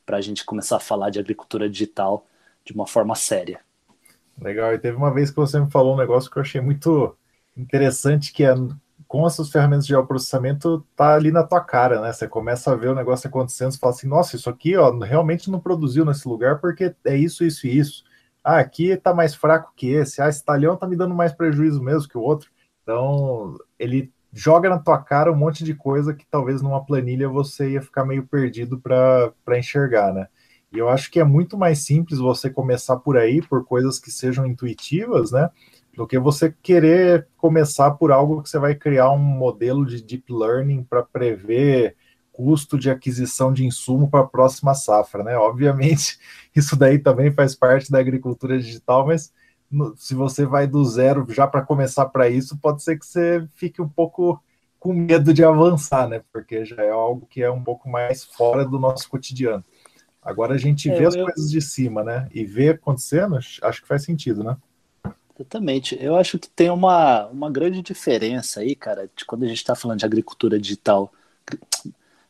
a 0.09 0.21
gente 0.21 0.45
começar 0.45 0.77
a 0.77 0.81
falar 0.81 1.11
de 1.11 1.19
agricultura 1.19 1.69
digital 1.69 2.27
de 2.65 2.73
uma 2.73 2.87
forma 2.87 3.15
séria. 3.15 3.61
Legal, 4.41 4.73
e 4.73 4.79
teve 4.79 4.97
uma 4.97 5.13
vez 5.13 5.31
que 5.31 5.37
você 5.37 5.61
me 5.61 5.71
falou 5.71 5.95
um 5.95 5.99
negócio 5.99 6.31
que 6.31 6.39
eu 6.39 6.43
achei 6.43 6.61
muito 6.61 7.17
interessante, 7.57 8.33
que 8.33 8.45
é 8.45 8.55
com 9.07 9.27
essas 9.27 9.51
ferramentas 9.51 9.85
de 9.85 9.91
geoprocessamento, 9.91 10.87
tá 10.97 11.15
ali 11.15 11.31
na 11.31 11.45
tua 11.45 11.61
cara, 11.61 12.01
né? 12.01 12.11
Você 12.11 12.27
começa 12.27 12.73
a 12.73 12.75
ver 12.75 12.89
o 12.89 12.95
negócio 12.95 13.29
acontecendo, 13.29 13.71
você 13.71 13.79
fala 13.79 13.93
assim, 13.93 14.09
nossa, 14.09 14.37
isso 14.37 14.49
aqui 14.49 14.75
ó, 14.75 14.91
realmente 15.01 15.51
não 15.51 15.61
produziu 15.61 16.03
nesse 16.03 16.27
lugar 16.27 16.61
porque 16.61 16.95
é 17.05 17.15
isso, 17.15 17.45
isso 17.45 17.67
e 17.67 17.79
isso. 17.79 18.05
Ah, 18.43 18.59
aqui 18.59 18.97
tá 18.97 19.13
mais 19.13 19.35
fraco 19.35 19.71
que 19.77 19.91
esse, 19.91 20.23
ah, 20.23 20.31
esse 20.31 20.43
talhão 20.43 20.79
tá 20.79 20.87
me 20.87 20.97
dando 20.97 21.15
mais 21.15 21.31
prejuízo 21.31 21.83
mesmo 21.83 22.09
que 22.09 22.17
o 22.17 22.23
outro. 22.23 22.51
Então, 22.83 23.59
ele 23.79 24.11
joga 24.33 24.71
na 24.71 24.79
tua 24.79 24.99
cara 24.99 25.31
um 25.31 25.37
monte 25.37 25.63
de 25.63 25.75
coisa 25.75 26.15
que 26.15 26.25
talvez 26.27 26.63
numa 26.63 26.85
planilha 26.85 27.29
você 27.29 27.71
ia 27.71 27.83
ficar 27.83 28.05
meio 28.05 28.27
perdido 28.27 28.81
para 28.81 29.59
enxergar, 29.59 30.13
né? 30.13 30.29
E 30.73 30.79
eu 30.79 30.89
acho 30.89 31.11
que 31.11 31.21
é 31.21 31.25
muito 31.25 31.59
mais 31.59 31.85
simples 31.85 32.19
você 32.19 32.49
começar 32.49 32.97
por 32.97 33.19
aí, 33.19 33.43
por 33.43 33.65
coisas 33.65 33.99
que 33.99 34.11
sejam 34.11 34.47
intuitivas, 34.47 35.31
né? 35.31 35.51
Do 35.95 36.07
que 36.07 36.19
você 36.19 36.55
querer 36.63 37.29
começar 37.37 37.91
por 37.93 38.11
algo 38.11 38.43
que 38.43 38.49
você 38.49 38.59
vai 38.59 38.75
criar 38.75 39.11
um 39.11 39.19
modelo 39.19 39.85
de 39.85 40.03
deep 40.03 40.33
learning 40.33 40.83
para 40.83 41.03
prever 41.03 41.95
custo 42.33 42.79
de 42.79 42.91
aquisição 42.91 43.53
de 43.53 43.67
insumo 43.67 44.09
para 44.09 44.21
a 44.21 44.27
próxima 44.27 44.73
safra, 44.75 45.23
né? 45.23 45.37
Obviamente, 45.37 46.19
isso 46.57 46.75
daí 46.75 46.99
também 46.99 47.31
faz 47.31 47.55
parte 47.55 47.93
da 47.93 47.99
agricultura 47.99 48.59
digital, 48.59 49.07
mas 49.07 49.31
se 49.97 50.15
você 50.15 50.45
vai 50.45 50.67
do 50.67 50.85
zero 50.85 51.27
já 51.31 51.47
para 51.47 51.63
começar 51.63 52.07
para 52.07 52.29
isso, 52.29 52.57
pode 52.59 52.83
ser 52.83 52.99
que 52.99 53.07
você 53.07 53.47
fique 53.55 53.81
um 53.81 53.89
pouco 53.89 54.43
com 54.79 54.93
medo 54.93 55.33
de 55.33 55.45
avançar, 55.45 56.09
né? 56.09 56.23
Porque 56.33 56.65
já 56.65 56.83
é 56.83 56.91
algo 56.91 57.27
que 57.27 57.43
é 57.43 57.51
um 57.51 57.63
pouco 57.63 57.89
mais 57.89 58.25
fora 58.25 58.65
do 58.65 58.79
nosso 58.79 59.09
cotidiano. 59.09 59.65
Agora 60.23 60.55
a 60.55 60.59
gente 60.59 60.91
é, 60.91 60.95
vê 60.95 61.07
as 61.07 61.15
eu... 61.15 61.25
coisas 61.25 61.51
de 61.51 61.61
cima, 61.61 62.03
né? 62.03 62.29
E 62.33 62.45
vê 62.45 62.71
acontecendo, 62.71 63.37
acho 63.37 63.83
que 63.83 63.89
faz 63.89 64.05
sentido, 64.05 64.43
né? 64.45 64.57
Exatamente. 65.39 65.97
Eu 66.01 66.17
acho 66.17 66.39
que 66.39 66.49
tem 66.49 66.71
uma, 66.71 67.27
uma 67.27 67.51
grande 67.51 67.83
diferença 67.83 68.61
aí, 68.61 68.75
cara, 68.75 69.11
de 69.17 69.25
quando 69.25 69.45
a 69.45 69.49
gente 69.49 69.57
está 69.57 69.75
falando 69.75 69.99
de 69.99 70.05
agricultura 70.05 70.59
digital, 70.59 71.13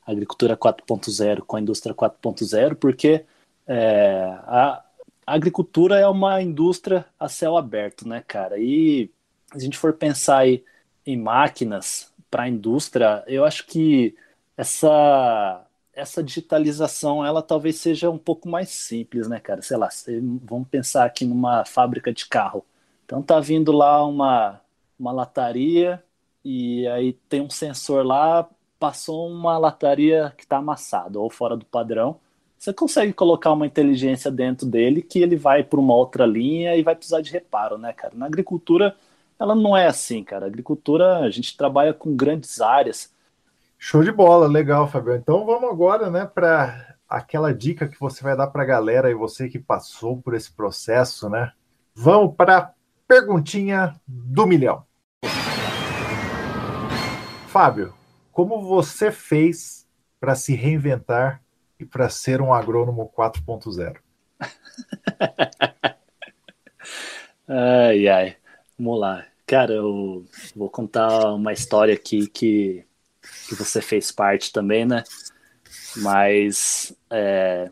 agricultura 0.06 0.56
4.0 0.56 1.40
com 1.40 1.56
a 1.56 1.60
indústria 1.60 1.94
4.0, 1.94 2.74
porque 2.76 3.24
é, 3.66 4.38
a, 4.46 4.84
a 5.32 5.34
agricultura 5.34 5.98
é 5.98 6.06
uma 6.06 6.42
indústria 6.42 7.06
a 7.18 7.26
céu 7.26 7.56
aberto, 7.56 8.06
né, 8.06 8.22
cara? 8.26 8.58
E 8.58 9.10
se 9.50 9.56
a 9.56 9.58
gente 9.58 9.78
for 9.78 9.94
pensar 9.94 10.40
aí 10.40 10.62
em 11.06 11.16
máquinas 11.16 12.12
para 12.30 12.42
a 12.42 12.48
indústria, 12.50 13.24
eu 13.26 13.42
acho 13.42 13.66
que 13.66 14.14
essa 14.58 15.66
essa 15.94 16.22
digitalização 16.22 17.24
ela 17.24 17.42
talvez 17.42 17.76
seja 17.76 18.10
um 18.10 18.18
pouco 18.18 18.46
mais 18.46 18.68
simples, 18.70 19.26
né, 19.26 19.40
cara? 19.40 19.62
Sei 19.62 19.76
lá, 19.76 19.88
vamos 20.44 20.68
pensar 20.68 21.06
aqui 21.06 21.24
numa 21.24 21.64
fábrica 21.64 22.12
de 22.12 22.26
carro. 22.26 22.62
Então 23.06 23.22
tá 23.22 23.40
vindo 23.40 23.72
lá 23.72 24.04
uma 24.06 24.60
uma 24.98 25.12
lataria 25.12 26.04
e 26.44 26.86
aí 26.88 27.14
tem 27.30 27.40
um 27.40 27.48
sensor 27.50 28.04
lá, 28.04 28.46
passou 28.78 29.30
uma 29.30 29.56
lataria 29.56 30.34
que 30.36 30.44
está 30.44 30.58
amassada 30.58 31.18
ou 31.18 31.30
fora 31.30 31.56
do 31.56 31.64
padrão 31.64 32.20
você 32.62 32.72
consegue 32.72 33.12
colocar 33.12 33.50
uma 33.50 33.66
inteligência 33.66 34.30
dentro 34.30 34.64
dele 34.64 35.02
que 35.02 35.18
ele 35.18 35.34
vai 35.34 35.64
para 35.64 35.80
uma 35.80 35.94
outra 35.94 36.24
linha 36.24 36.76
e 36.76 36.82
vai 36.84 36.94
precisar 36.94 37.20
de 37.20 37.32
reparo, 37.32 37.76
né, 37.76 37.92
cara? 37.92 38.14
Na 38.14 38.26
agricultura, 38.26 38.94
ela 39.36 39.52
não 39.52 39.76
é 39.76 39.88
assim, 39.88 40.22
cara. 40.22 40.44
A 40.44 40.48
agricultura, 40.48 41.18
a 41.18 41.28
gente 41.28 41.56
trabalha 41.56 41.92
com 41.92 42.14
grandes 42.14 42.60
áreas. 42.60 43.12
Show 43.76 44.04
de 44.04 44.12
bola, 44.12 44.46
legal, 44.46 44.86
Fabiano. 44.86 45.18
Então 45.18 45.44
vamos 45.44 45.68
agora, 45.68 46.08
né, 46.08 46.24
para 46.24 46.94
aquela 47.08 47.52
dica 47.52 47.88
que 47.88 47.98
você 47.98 48.22
vai 48.22 48.36
dar 48.36 48.46
para 48.46 48.62
a 48.62 48.66
galera 48.66 49.10
e 49.10 49.14
você 49.14 49.48
que 49.48 49.58
passou 49.58 50.22
por 50.22 50.32
esse 50.32 50.52
processo, 50.52 51.28
né? 51.28 51.50
Vamos 51.92 52.36
para 52.36 52.58
a 52.58 52.70
perguntinha 53.08 54.00
do 54.06 54.46
milhão. 54.46 54.84
Fábio, 57.48 57.92
como 58.30 58.62
você 58.62 59.10
fez 59.10 59.84
para 60.20 60.36
se 60.36 60.54
reinventar 60.54 61.41
e 61.82 61.86
para 61.86 62.08
ser 62.08 62.40
um 62.40 62.54
agrônomo 62.54 63.12
4.0? 63.16 63.96
ai, 67.48 68.08
ai. 68.08 68.36
Vamos 68.78 69.00
lá. 69.00 69.26
Cara, 69.46 69.74
eu 69.74 70.24
vou 70.54 70.70
contar 70.70 71.34
uma 71.34 71.52
história 71.52 71.92
aqui 71.92 72.28
que, 72.28 72.86
que 73.48 73.54
você 73.56 73.82
fez 73.82 74.12
parte 74.12 74.52
também, 74.52 74.86
né? 74.86 75.02
Mas 75.96 76.96
é, 77.10 77.70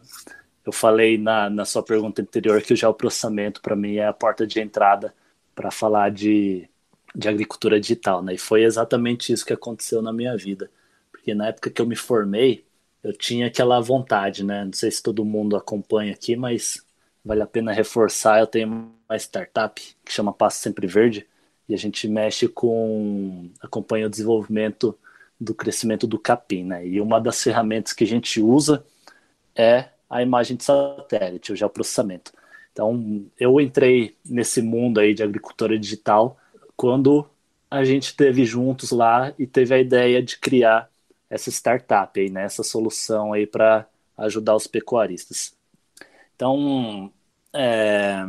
eu 0.66 0.72
falei 0.72 1.16
na, 1.16 1.48
na 1.48 1.64
sua 1.64 1.82
pergunta 1.82 2.20
anterior 2.20 2.60
que 2.60 2.72
o 2.72 2.76
geoprocessamento 2.76 3.62
para 3.62 3.76
mim 3.76 3.96
é 3.96 4.06
a 4.06 4.12
porta 4.12 4.46
de 4.46 4.60
entrada 4.60 5.14
para 5.54 5.70
falar 5.70 6.10
de, 6.10 6.68
de 7.14 7.28
agricultura 7.28 7.80
digital, 7.80 8.22
né? 8.22 8.34
E 8.34 8.38
foi 8.38 8.64
exatamente 8.64 9.32
isso 9.32 9.46
que 9.46 9.52
aconteceu 9.52 10.02
na 10.02 10.12
minha 10.12 10.36
vida. 10.36 10.68
Porque 11.12 11.32
na 11.32 11.48
época 11.48 11.70
que 11.70 11.80
eu 11.80 11.86
me 11.86 11.96
formei, 11.96 12.64
eu 13.02 13.12
tinha 13.12 13.46
aquela 13.46 13.80
vontade, 13.80 14.44
né? 14.44 14.64
Não 14.64 14.72
sei 14.72 14.90
se 14.90 15.02
todo 15.02 15.24
mundo 15.24 15.56
acompanha 15.56 16.12
aqui, 16.12 16.36
mas 16.36 16.84
vale 17.24 17.42
a 17.42 17.46
pena 17.46 17.72
reforçar. 17.72 18.40
Eu 18.40 18.46
tenho 18.46 18.68
uma 19.08 19.16
startup 19.16 19.80
que 20.04 20.12
chama 20.12 20.32
Passo 20.32 20.60
Sempre 20.60 20.86
Verde 20.86 21.26
e 21.68 21.74
a 21.74 21.78
gente 21.78 22.08
mexe 22.08 22.48
com 22.48 23.50
acompanha 23.60 24.06
o 24.06 24.10
desenvolvimento 24.10 24.98
do 25.40 25.54
crescimento 25.54 26.06
do 26.06 26.18
capim, 26.18 26.64
né? 26.64 26.86
E 26.86 27.00
uma 27.00 27.20
das 27.20 27.42
ferramentas 27.42 27.92
que 27.92 28.04
a 28.04 28.06
gente 28.06 28.40
usa 28.40 28.84
é 29.54 29.88
a 30.08 30.22
imagem 30.22 30.56
de 30.56 30.64
satélite, 30.64 31.52
o 31.52 31.56
geoprocessamento. 31.56 32.32
Então, 32.72 33.24
eu 33.38 33.60
entrei 33.60 34.16
nesse 34.24 34.60
mundo 34.60 35.00
aí 35.00 35.14
de 35.14 35.22
agricultura 35.22 35.78
digital 35.78 36.38
quando 36.76 37.26
a 37.70 37.84
gente 37.84 38.16
teve 38.16 38.44
juntos 38.44 38.90
lá 38.90 39.32
e 39.38 39.46
teve 39.46 39.74
a 39.74 39.78
ideia 39.78 40.22
de 40.22 40.38
criar 40.38 40.90
essa 41.30 41.50
startup 41.50 42.20
aí, 42.20 42.28
né? 42.28 42.42
Essa 42.42 42.64
solução 42.64 43.32
aí 43.32 43.46
para 43.46 43.86
ajudar 44.18 44.56
os 44.56 44.66
pecuaristas. 44.66 45.56
Então, 46.34 47.12
é, 47.52 48.26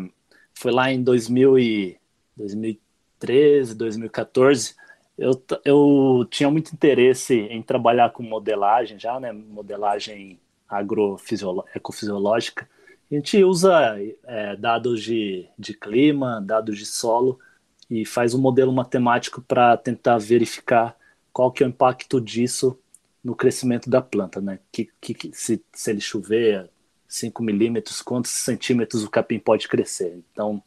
foi 0.54 0.72
lá 0.72 0.92
em 0.92 1.04
2000 1.04 1.60
e, 1.60 1.98
2013, 2.38 3.76
2014, 3.76 4.76
eu, 5.18 5.32
eu 5.66 6.26
tinha 6.30 6.50
muito 6.50 6.74
interesse 6.74 7.36
em 7.36 7.62
trabalhar 7.62 8.12
com 8.12 8.24
modelagem 8.24 9.00
já, 9.00 9.20
né? 9.20 9.32
Modelagem 9.32 10.40
agrofisiológica. 10.70 12.70
A 13.12 13.16
gente 13.16 13.44
usa 13.44 13.98
é, 14.24 14.56
dados 14.56 15.04
de, 15.04 15.48
de 15.60 15.74
clima, 15.74 16.42
dados 16.42 16.78
de 16.78 16.86
solo 16.86 17.40
e 17.90 18.06
faz 18.06 18.34
um 18.34 18.40
modelo 18.40 18.72
matemático 18.72 19.42
para 19.42 19.76
tentar 19.76 20.18
verificar 20.18 20.96
qual 21.34 21.52
que 21.52 21.62
é 21.62 21.66
o 21.66 21.70
impacto 21.70 22.22
disso 22.22 22.80
no 23.24 23.36
crescimento 23.36 23.90
da 23.90 24.02
planta, 24.02 24.42
né? 24.42 24.60
Que, 24.72 24.90
que, 25.00 25.32
se, 25.34 25.64
se 25.74 25.92
ele 25.92 26.02
chover 26.02 26.70
5 27.08 27.44
milímetros, 27.44 28.02
quantos 28.02 28.32
centímetros 28.32 29.04
o 29.04 29.10
capim 29.10 29.38
pode 29.38 29.68
crescer. 29.68 30.20
Então, 30.32 30.62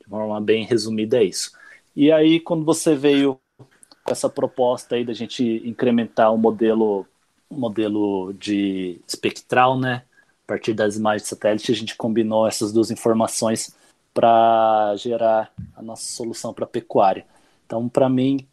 de 0.00 0.08
forma 0.08 0.40
bem 0.40 0.64
resumida, 0.64 1.18
é 1.18 1.24
isso. 1.24 1.52
E 1.94 2.12
aí, 2.12 2.38
quando 2.38 2.64
você 2.64 2.94
veio 2.94 3.40
com 3.58 4.12
essa 4.12 4.28
proposta 4.28 4.94
aí 4.94 5.04
da 5.04 5.12
gente 5.12 5.42
incrementar 5.64 6.32
o 6.32 6.38
modelo, 6.38 7.06
modelo 7.50 8.32
de 8.34 9.00
espectral, 9.06 9.78
né? 9.78 10.04
A 10.44 10.46
partir 10.46 10.74
das 10.74 10.96
imagens 10.96 11.22
de 11.22 11.28
satélite, 11.28 11.72
a 11.72 11.74
gente 11.74 11.96
combinou 11.96 12.46
essas 12.46 12.72
duas 12.72 12.90
informações 12.90 13.74
para 14.14 14.94
gerar 14.96 15.52
a 15.74 15.82
nossa 15.82 16.04
solução 16.04 16.54
para 16.54 16.66
pecuária. 16.66 17.26
Então, 17.66 17.88
para 17.88 18.08
mim, 18.08 18.46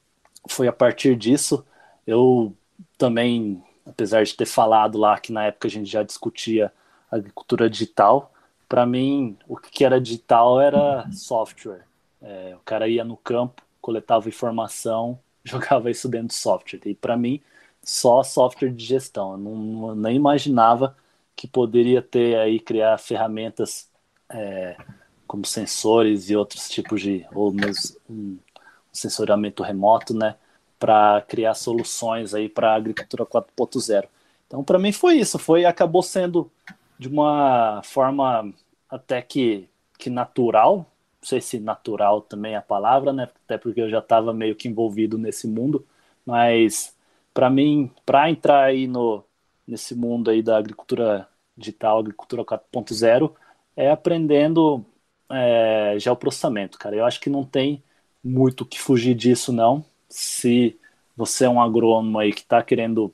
foi 0.49 0.67
a 0.67 0.73
partir 0.73 1.15
disso. 1.15 1.63
Eu 2.07 2.55
também, 2.97 3.63
apesar 3.85 4.23
de 4.23 4.35
ter 4.35 4.45
falado 4.45 4.97
lá 4.97 5.19
que 5.19 5.31
na 5.31 5.45
época 5.45 5.67
a 5.67 5.71
gente 5.71 5.89
já 5.89 6.03
discutia 6.03 6.71
agricultura 7.11 7.69
digital, 7.69 8.31
para 8.67 8.85
mim, 8.85 9.37
o 9.47 9.55
que 9.55 9.85
era 9.85 10.01
digital 10.01 10.59
era 10.59 11.09
software. 11.11 11.85
É, 12.21 12.55
o 12.55 12.59
cara 12.65 12.87
ia 12.87 13.03
no 13.03 13.17
campo, 13.17 13.61
coletava 13.81 14.27
informação, 14.29 15.19
jogava 15.43 15.91
isso 15.91 16.09
dentro 16.09 16.27
do 16.27 16.33
software. 16.33 16.81
E 16.85 16.95
para 16.95 17.15
mim, 17.15 17.41
só 17.83 18.23
software 18.23 18.71
de 18.71 18.83
gestão. 18.83 19.33
Eu 19.33 19.37
não, 19.37 19.95
nem 19.95 20.15
imaginava 20.15 20.95
que 21.35 21.47
poderia 21.47 22.01
ter 22.01 22.37
aí 22.37 22.59
criar 22.59 22.97
ferramentas 22.97 23.89
é, 24.29 24.77
como 25.27 25.45
sensores 25.45 26.29
e 26.29 26.35
outros 26.35 26.69
tipos 26.69 27.01
de 27.01 27.25
ou 27.33 27.51
mesmo 27.51 27.97
um 28.09 28.37
sensoriamento 28.91 29.63
remoto, 29.63 30.13
né, 30.13 30.35
para 30.83 31.21
criar 31.21 31.53
soluções 31.53 32.33
aí 32.33 32.49
para 32.49 32.73
a 32.73 32.75
agricultura 32.75 33.25
4.0. 33.25 34.09
Então, 34.45 34.65
para 34.65 34.77
mim 34.77 34.91
foi 34.91 35.15
isso, 35.17 35.39
foi 35.39 35.63
acabou 35.63 36.03
sendo 36.03 36.51
de 36.99 37.07
uma 37.07 37.81
forma 37.85 38.53
até 38.89 39.21
que, 39.21 39.69
que 39.97 40.09
natural, 40.09 40.79
não 41.21 41.27
sei 41.29 41.39
se 41.39 41.57
natural 41.57 42.21
também 42.21 42.55
é 42.55 42.57
a 42.57 42.61
palavra, 42.61 43.13
né, 43.13 43.29
até 43.45 43.57
porque 43.57 43.79
eu 43.79 43.89
já 43.89 43.99
estava 43.99 44.33
meio 44.33 44.57
que 44.57 44.67
envolvido 44.67 45.17
nesse 45.17 45.47
mundo, 45.47 45.87
mas 46.25 46.93
para 47.33 47.49
mim, 47.49 47.89
para 48.05 48.29
entrar 48.29 48.65
aí 48.65 48.85
no 48.85 49.23
nesse 49.65 49.95
mundo 49.95 50.29
aí 50.29 50.41
da 50.43 50.57
agricultura 50.57 51.29
digital, 51.55 51.99
agricultura 51.99 52.43
4.0, 52.43 53.33
é 53.75 53.89
aprendendo 53.89 54.85
é, 55.31 55.95
geoprocessamento, 55.97 56.77
cara. 56.77 56.95
Eu 56.97 57.05
acho 57.05 57.21
que 57.21 57.29
não 57.29 57.45
tem 57.45 57.81
muito 58.23 58.61
o 58.61 58.65
que 58.65 58.79
fugir 58.81 59.15
disso, 59.15 59.53
não. 59.53 59.85
Se 60.13 60.79
você 61.17 61.45
é 61.45 61.49
um 61.49 61.59
agrônomo 61.59 62.19
aí 62.19 62.31
que 62.31 62.41
está 62.41 62.61
querendo 62.61 63.11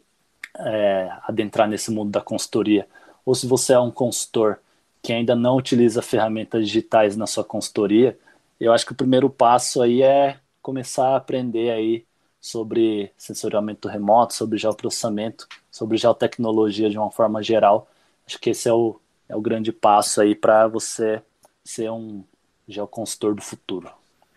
é, 0.58 1.10
adentrar 1.24 1.66
nesse 1.66 1.90
mundo 1.92 2.12
da 2.12 2.20
consultoria, 2.20 2.86
ou 3.26 3.34
se 3.34 3.48
você 3.48 3.72
é 3.72 3.80
um 3.80 3.90
consultor 3.90 4.60
que 5.02 5.14
ainda 5.14 5.34
não 5.34 5.56
utiliza 5.56 6.02
ferramentas 6.02 6.68
digitais 6.68 7.16
na 7.16 7.26
sua 7.26 7.46
consultoria, 7.46 8.20
eu 8.60 8.74
acho 8.74 8.86
que 8.86 8.92
o 8.92 8.96
primeiro 8.96 9.30
passo 9.30 9.82
aí 9.82 10.02
é 10.02 10.42
começar 10.62 11.14
a 11.14 11.16
aprender 11.16 11.72
aí 11.72 12.06
sobre 12.42 13.14
sensoriamento 13.18 13.88
remoto, 13.88 14.34
sobre 14.34 14.58
geoprocessamento, 14.58 15.48
sobre 15.72 15.98
geotecnologia 15.98 16.90
de 16.90 16.98
uma 16.98 17.12
forma 17.12 17.42
geral. 17.42 17.88
Acho 18.28 18.38
que 18.40 18.50
esse 18.50 18.68
é 18.68 18.74
o, 18.74 19.00
é 19.30 19.38
o 19.38 19.42
grande 19.42 19.72
passo 19.72 20.20
aí 20.20 20.36
para 20.36 20.68
você 20.68 21.22
ser 21.64 21.90
um 21.92 22.26
geoconsultor 22.68 23.34
do 23.36 23.42
futuro. 23.42 23.90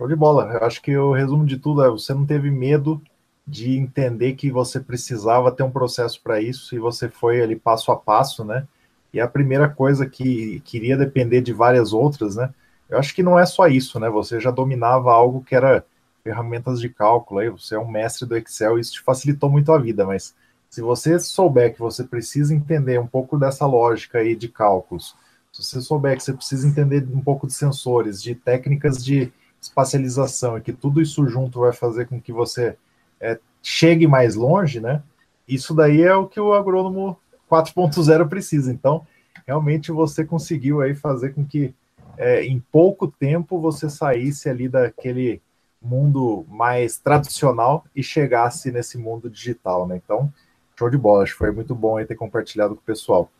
Show 0.02 0.08
de 0.08 0.16
bola. 0.16 0.52
Eu 0.52 0.66
acho 0.66 0.82
que 0.82 0.96
o 0.96 1.12
resumo 1.12 1.46
de 1.46 1.56
tudo 1.56 1.84
é 1.84 1.88
você 1.88 2.12
não 2.12 2.26
teve 2.26 2.50
medo 2.50 3.00
de 3.46 3.78
entender 3.78 4.32
que 4.32 4.50
você 4.50 4.80
precisava 4.80 5.52
ter 5.52 5.62
um 5.62 5.70
processo 5.70 6.20
para 6.20 6.40
isso 6.40 6.74
e 6.74 6.78
você 6.80 7.08
foi 7.08 7.40
ali 7.40 7.54
passo 7.54 7.92
a 7.92 7.96
passo, 7.96 8.44
né? 8.44 8.66
E 9.14 9.20
a 9.20 9.28
primeira 9.28 9.68
coisa 9.68 10.04
que 10.04 10.60
queria 10.64 10.96
depender 10.96 11.40
de 11.40 11.52
várias 11.52 11.92
outras, 11.92 12.34
né? 12.34 12.52
Eu 12.90 12.98
acho 12.98 13.14
que 13.14 13.22
não 13.22 13.38
é 13.38 13.46
só 13.46 13.68
isso, 13.68 14.00
né? 14.00 14.10
Você 14.10 14.40
já 14.40 14.50
dominava 14.50 15.12
algo 15.12 15.44
que 15.44 15.54
era 15.54 15.84
ferramentas 16.24 16.80
de 16.80 16.88
cálculo, 16.88 17.38
aí 17.38 17.48
você 17.48 17.76
é 17.76 17.78
um 17.78 17.88
mestre 17.88 18.26
do 18.26 18.36
Excel, 18.36 18.80
isso 18.80 18.94
te 18.94 19.02
facilitou 19.02 19.48
muito 19.48 19.70
a 19.70 19.78
vida, 19.78 20.04
mas 20.04 20.34
se 20.68 20.80
você 20.80 21.16
souber 21.20 21.74
que 21.74 21.78
você 21.78 22.02
precisa 22.02 22.52
entender 22.52 22.98
um 22.98 23.06
pouco 23.06 23.38
dessa 23.38 23.66
lógica 23.66 24.18
aí 24.18 24.34
de 24.34 24.48
cálculos, 24.48 25.14
se 25.52 25.62
você 25.62 25.80
souber 25.80 26.16
que 26.16 26.24
você 26.24 26.32
precisa 26.32 26.66
entender 26.66 27.06
um 27.12 27.20
pouco 27.20 27.46
de 27.46 27.52
sensores, 27.52 28.20
de 28.20 28.34
técnicas 28.34 29.04
de 29.04 29.32
espacialização, 29.62 30.58
e 30.58 30.60
que 30.60 30.72
tudo 30.72 31.00
isso 31.00 31.26
junto 31.28 31.60
vai 31.60 31.72
fazer 31.72 32.06
com 32.06 32.20
que 32.20 32.32
você 32.32 32.76
é, 33.20 33.38
chegue 33.62 34.06
mais 34.08 34.34
longe, 34.34 34.80
né? 34.80 35.02
Isso 35.46 35.72
daí 35.74 36.02
é 36.02 36.14
o 36.14 36.26
que 36.26 36.40
o 36.40 36.52
agrônomo 36.52 37.16
4.0 37.50 38.28
precisa. 38.28 38.72
Então, 38.72 39.06
realmente 39.46 39.92
você 39.92 40.24
conseguiu 40.24 40.80
aí 40.80 40.94
fazer 40.94 41.32
com 41.34 41.44
que 41.44 41.72
é, 42.18 42.44
em 42.44 42.58
pouco 42.72 43.06
tempo 43.06 43.60
você 43.60 43.88
saísse 43.88 44.48
ali 44.48 44.68
daquele 44.68 45.40
mundo 45.80 46.44
mais 46.48 46.98
tradicional 46.98 47.84
e 47.94 48.02
chegasse 48.02 48.70
nesse 48.70 48.98
mundo 48.98 49.30
digital, 49.30 49.86
né? 49.86 50.00
Então, 50.02 50.32
show 50.76 50.90
de 50.90 50.98
bola, 50.98 51.22
acho 51.22 51.32
que 51.32 51.38
foi 51.38 51.50
muito 51.52 51.74
bom 51.74 51.96
aí 51.96 52.04
ter 52.04 52.14
compartilhado 52.14 52.74
com 52.74 52.80
o 52.80 52.84
pessoal. 52.84 53.30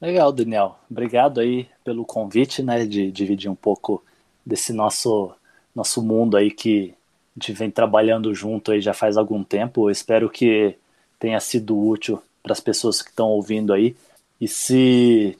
Legal, 0.00 0.32
Daniel. 0.32 0.76
Obrigado 0.90 1.40
aí 1.40 1.68
pelo 1.82 2.04
convite, 2.04 2.62
né, 2.62 2.84
de 2.84 3.10
dividir 3.10 3.50
um 3.50 3.54
pouco 3.54 4.02
desse 4.44 4.72
nosso 4.72 5.34
nosso 5.74 6.02
mundo 6.02 6.36
aí 6.36 6.50
que 6.50 6.94
a 7.36 7.40
gente 7.40 7.52
vem 7.52 7.70
trabalhando 7.70 8.34
junto 8.34 8.70
aí 8.70 8.80
já 8.80 8.94
faz 8.94 9.16
algum 9.16 9.42
tempo. 9.42 9.88
Eu 9.88 9.90
espero 9.90 10.30
que 10.30 10.76
tenha 11.18 11.40
sido 11.40 11.78
útil 11.78 12.22
para 12.42 12.52
as 12.52 12.60
pessoas 12.60 13.02
que 13.02 13.10
estão 13.10 13.28
ouvindo 13.28 13.72
aí. 13.72 13.96
E 14.40 14.46
se 14.46 15.36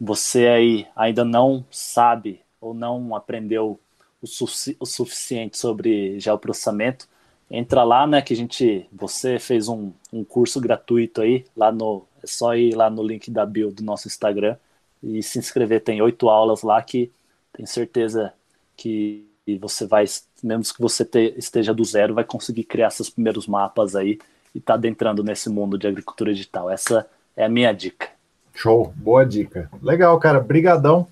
você 0.00 0.46
aí 0.46 0.86
ainda 0.96 1.24
não 1.24 1.64
sabe 1.70 2.40
ou 2.60 2.72
não 2.72 3.14
aprendeu 3.14 3.78
o, 4.22 4.26
su 4.26 4.46
o 4.80 4.86
suficiente 4.86 5.58
sobre 5.58 6.18
geoprocessamento, 6.18 7.06
entra 7.50 7.84
lá, 7.84 8.06
né, 8.06 8.22
que 8.22 8.32
a 8.32 8.36
gente, 8.36 8.86
você 8.90 9.38
fez 9.38 9.68
um, 9.68 9.92
um 10.12 10.24
curso 10.24 10.60
gratuito 10.60 11.20
aí, 11.20 11.44
lá 11.54 11.70
no, 11.70 12.06
é 12.22 12.26
só 12.26 12.54
ir 12.54 12.74
lá 12.74 12.88
no 12.88 13.02
link 13.02 13.30
da 13.30 13.44
bio 13.44 13.70
do 13.70 13.82
nosso 13.82 14.08
Instagram 14.08 14.56
e 15.02 15.22
se 15.22 15.38
inscrever. 15.38 15.82
Tem 15.82 16.00
oito 16.00 16.28
aulas 16.30 16.62
lá 16.62 16.80
que 16.82 17.10
tenho 17.52 17.68
certeza 17.68 18.32
que 18.76 19.26
você 19.60 19.86
vai, 19.86 20.04
mesmo 20.42 20.74
que 20.74 20.80
você 20.80 21.04
te, 21.04 21.34
esteja 21.36 21.74
do 21.74 21.84
zero, 21.84 22.14
vai 22.14 22.24
conseguir 22.24 22.64
criar 22.64 22.90
seus 22.90 23.10
primeiros 23.10 23.46
mapas 23.46 23.94
aí 23.94 24.18
e 24.54 24.60
tá 24.60 24.74
adentrando 24.74 25.22
nesse 25.22 25.50
mundo 25.50 25.78
de 25.78 25.86
agricultura 25.86 26.32
digital. 26.32 26.70
Essa 26.70 27.06
é 27.36 27.44
a 27.44 27.48
minha 27.48 27.72
dica. 27.72 28.08
Show, 28.54 28.92
boa 28.96 29.26
dica. 29.26 29.68
Legal, 29.82 30.18
cara, 30.18 30.40
brigadão. 30.40 31.06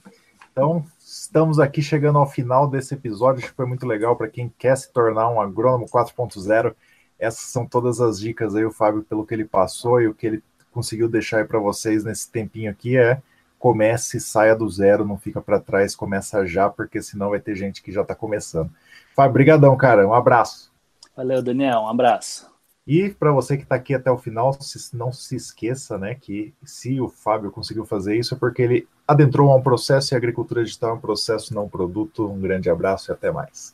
Então, 0.51 0.85
estamos 1.01 1.59
aqui 1.59 1.83
chegando 1.83 2.19
ao 2.19 2.27
final 2.27 2.69
desse 2.69 2.95
episódio, 2.95 3.41
acho 3.41 3.51
que 3.51 3.57
foi 3.57 3.67
muito 3.67 3.87
legal 3.87 4.17
para 4.17 4.29
quem 4.29 4.53
quer 4.59 4.77
se 4.77 4.93
tornar 4.93 5.29
um 5.29 5.41
agrônomo 5.41 5.87
4.0. 5.87 6.75
Essas 7.19 7.47
são 7.47 7.67
todas 7.67 8.01
as 8.01 8.19
dicas 8.19 8.55
aí, 8.55 8.65
o 8.65 8.71
Fábio, 8.71 9.03
pelo 9.03 9.27
que 9.27 9.35
ele 9.35 9.45
passou 9.45 10.01
e 10.01 10.07
o 10.07 10.15
que 10.15 10.27
ele 10.27 10.43
conseguiu 10.73 11.09
deixar 11.09 11.39
aí 11.39 11.45
para 11.45 11.59
vocês 11.59 12.05
nesse 12.05 12.31
tempinho 12.31 12.71
aqui 12.71 12.97
é 12.97 13.21
comece, 13.63 14.19
saia 14.19 14.57
do 14.57 14.69
zero, 14.69 15.07
não 15.07 15.17
fica 15.17 15.41
para 15.41 15.61
trás, 15.61 15.95
começa 15.95 16.45
já, 16.45 16.69
porque 16.69 17.01
senão 17.01 17.31
vai 17.31 17.39
ter 17.39 17.55
gente 17.55 17.81
que 17.81 17.93
já 17.93 18.03
está 18.03 18.13
começando. 18.13 18.69
Fábio, 19.15 19.35
brigadão, 19.35 19.77
cara, 19.77 20.05
um 20.05 20.13
abraço. 20.13 20.73
Valeu, 21.17 21.41
Daniel, 21.41 21.83
um 21.83 21.89
abraço. 21.89 22.51
E 22.85 23.11
para 23.11 23.31
você 23.31 23.57
que 23.57 23.63
está 23.63 23.77
aqui 23.77 23.95
até 23.95 24.11
o 24.11 24.19
final, 24.19 24.51
não 24.93 25.13
se 25.13 25.37
esqueça, 25.37 25.97
né, 25.97 26.17
que 26.17 26.53
se 26.65 27.01
o 27.01 27.09
Fábio 27.09 27.53
conseguiu 27.53 27.87
fazer 27.87 28.17
isso 28.17 28.35
é 28.35 28.37
porque 28.37 28.63
ele 28.63 28.89
adentrou 29.07 29.53
a 29.53 29.57
um 29.57 29.63
processo 29.63 30.13
e 30.13 30.15
a 30.17 30.19
agricultura 30.19 30.65
digital 30.65 30.91
é 30.91 30.95
um 30.95 31.01
processo, 31.01 31.55
não 31.55 31.67
um 31.67 31.69
produto. 31.69 32.27
Um 32.27 32.41
grande 32.41 32.69
abraço 32.69 33.13
e 33.13 33.13
até 33.13 33.31
mais. 33.31 33.73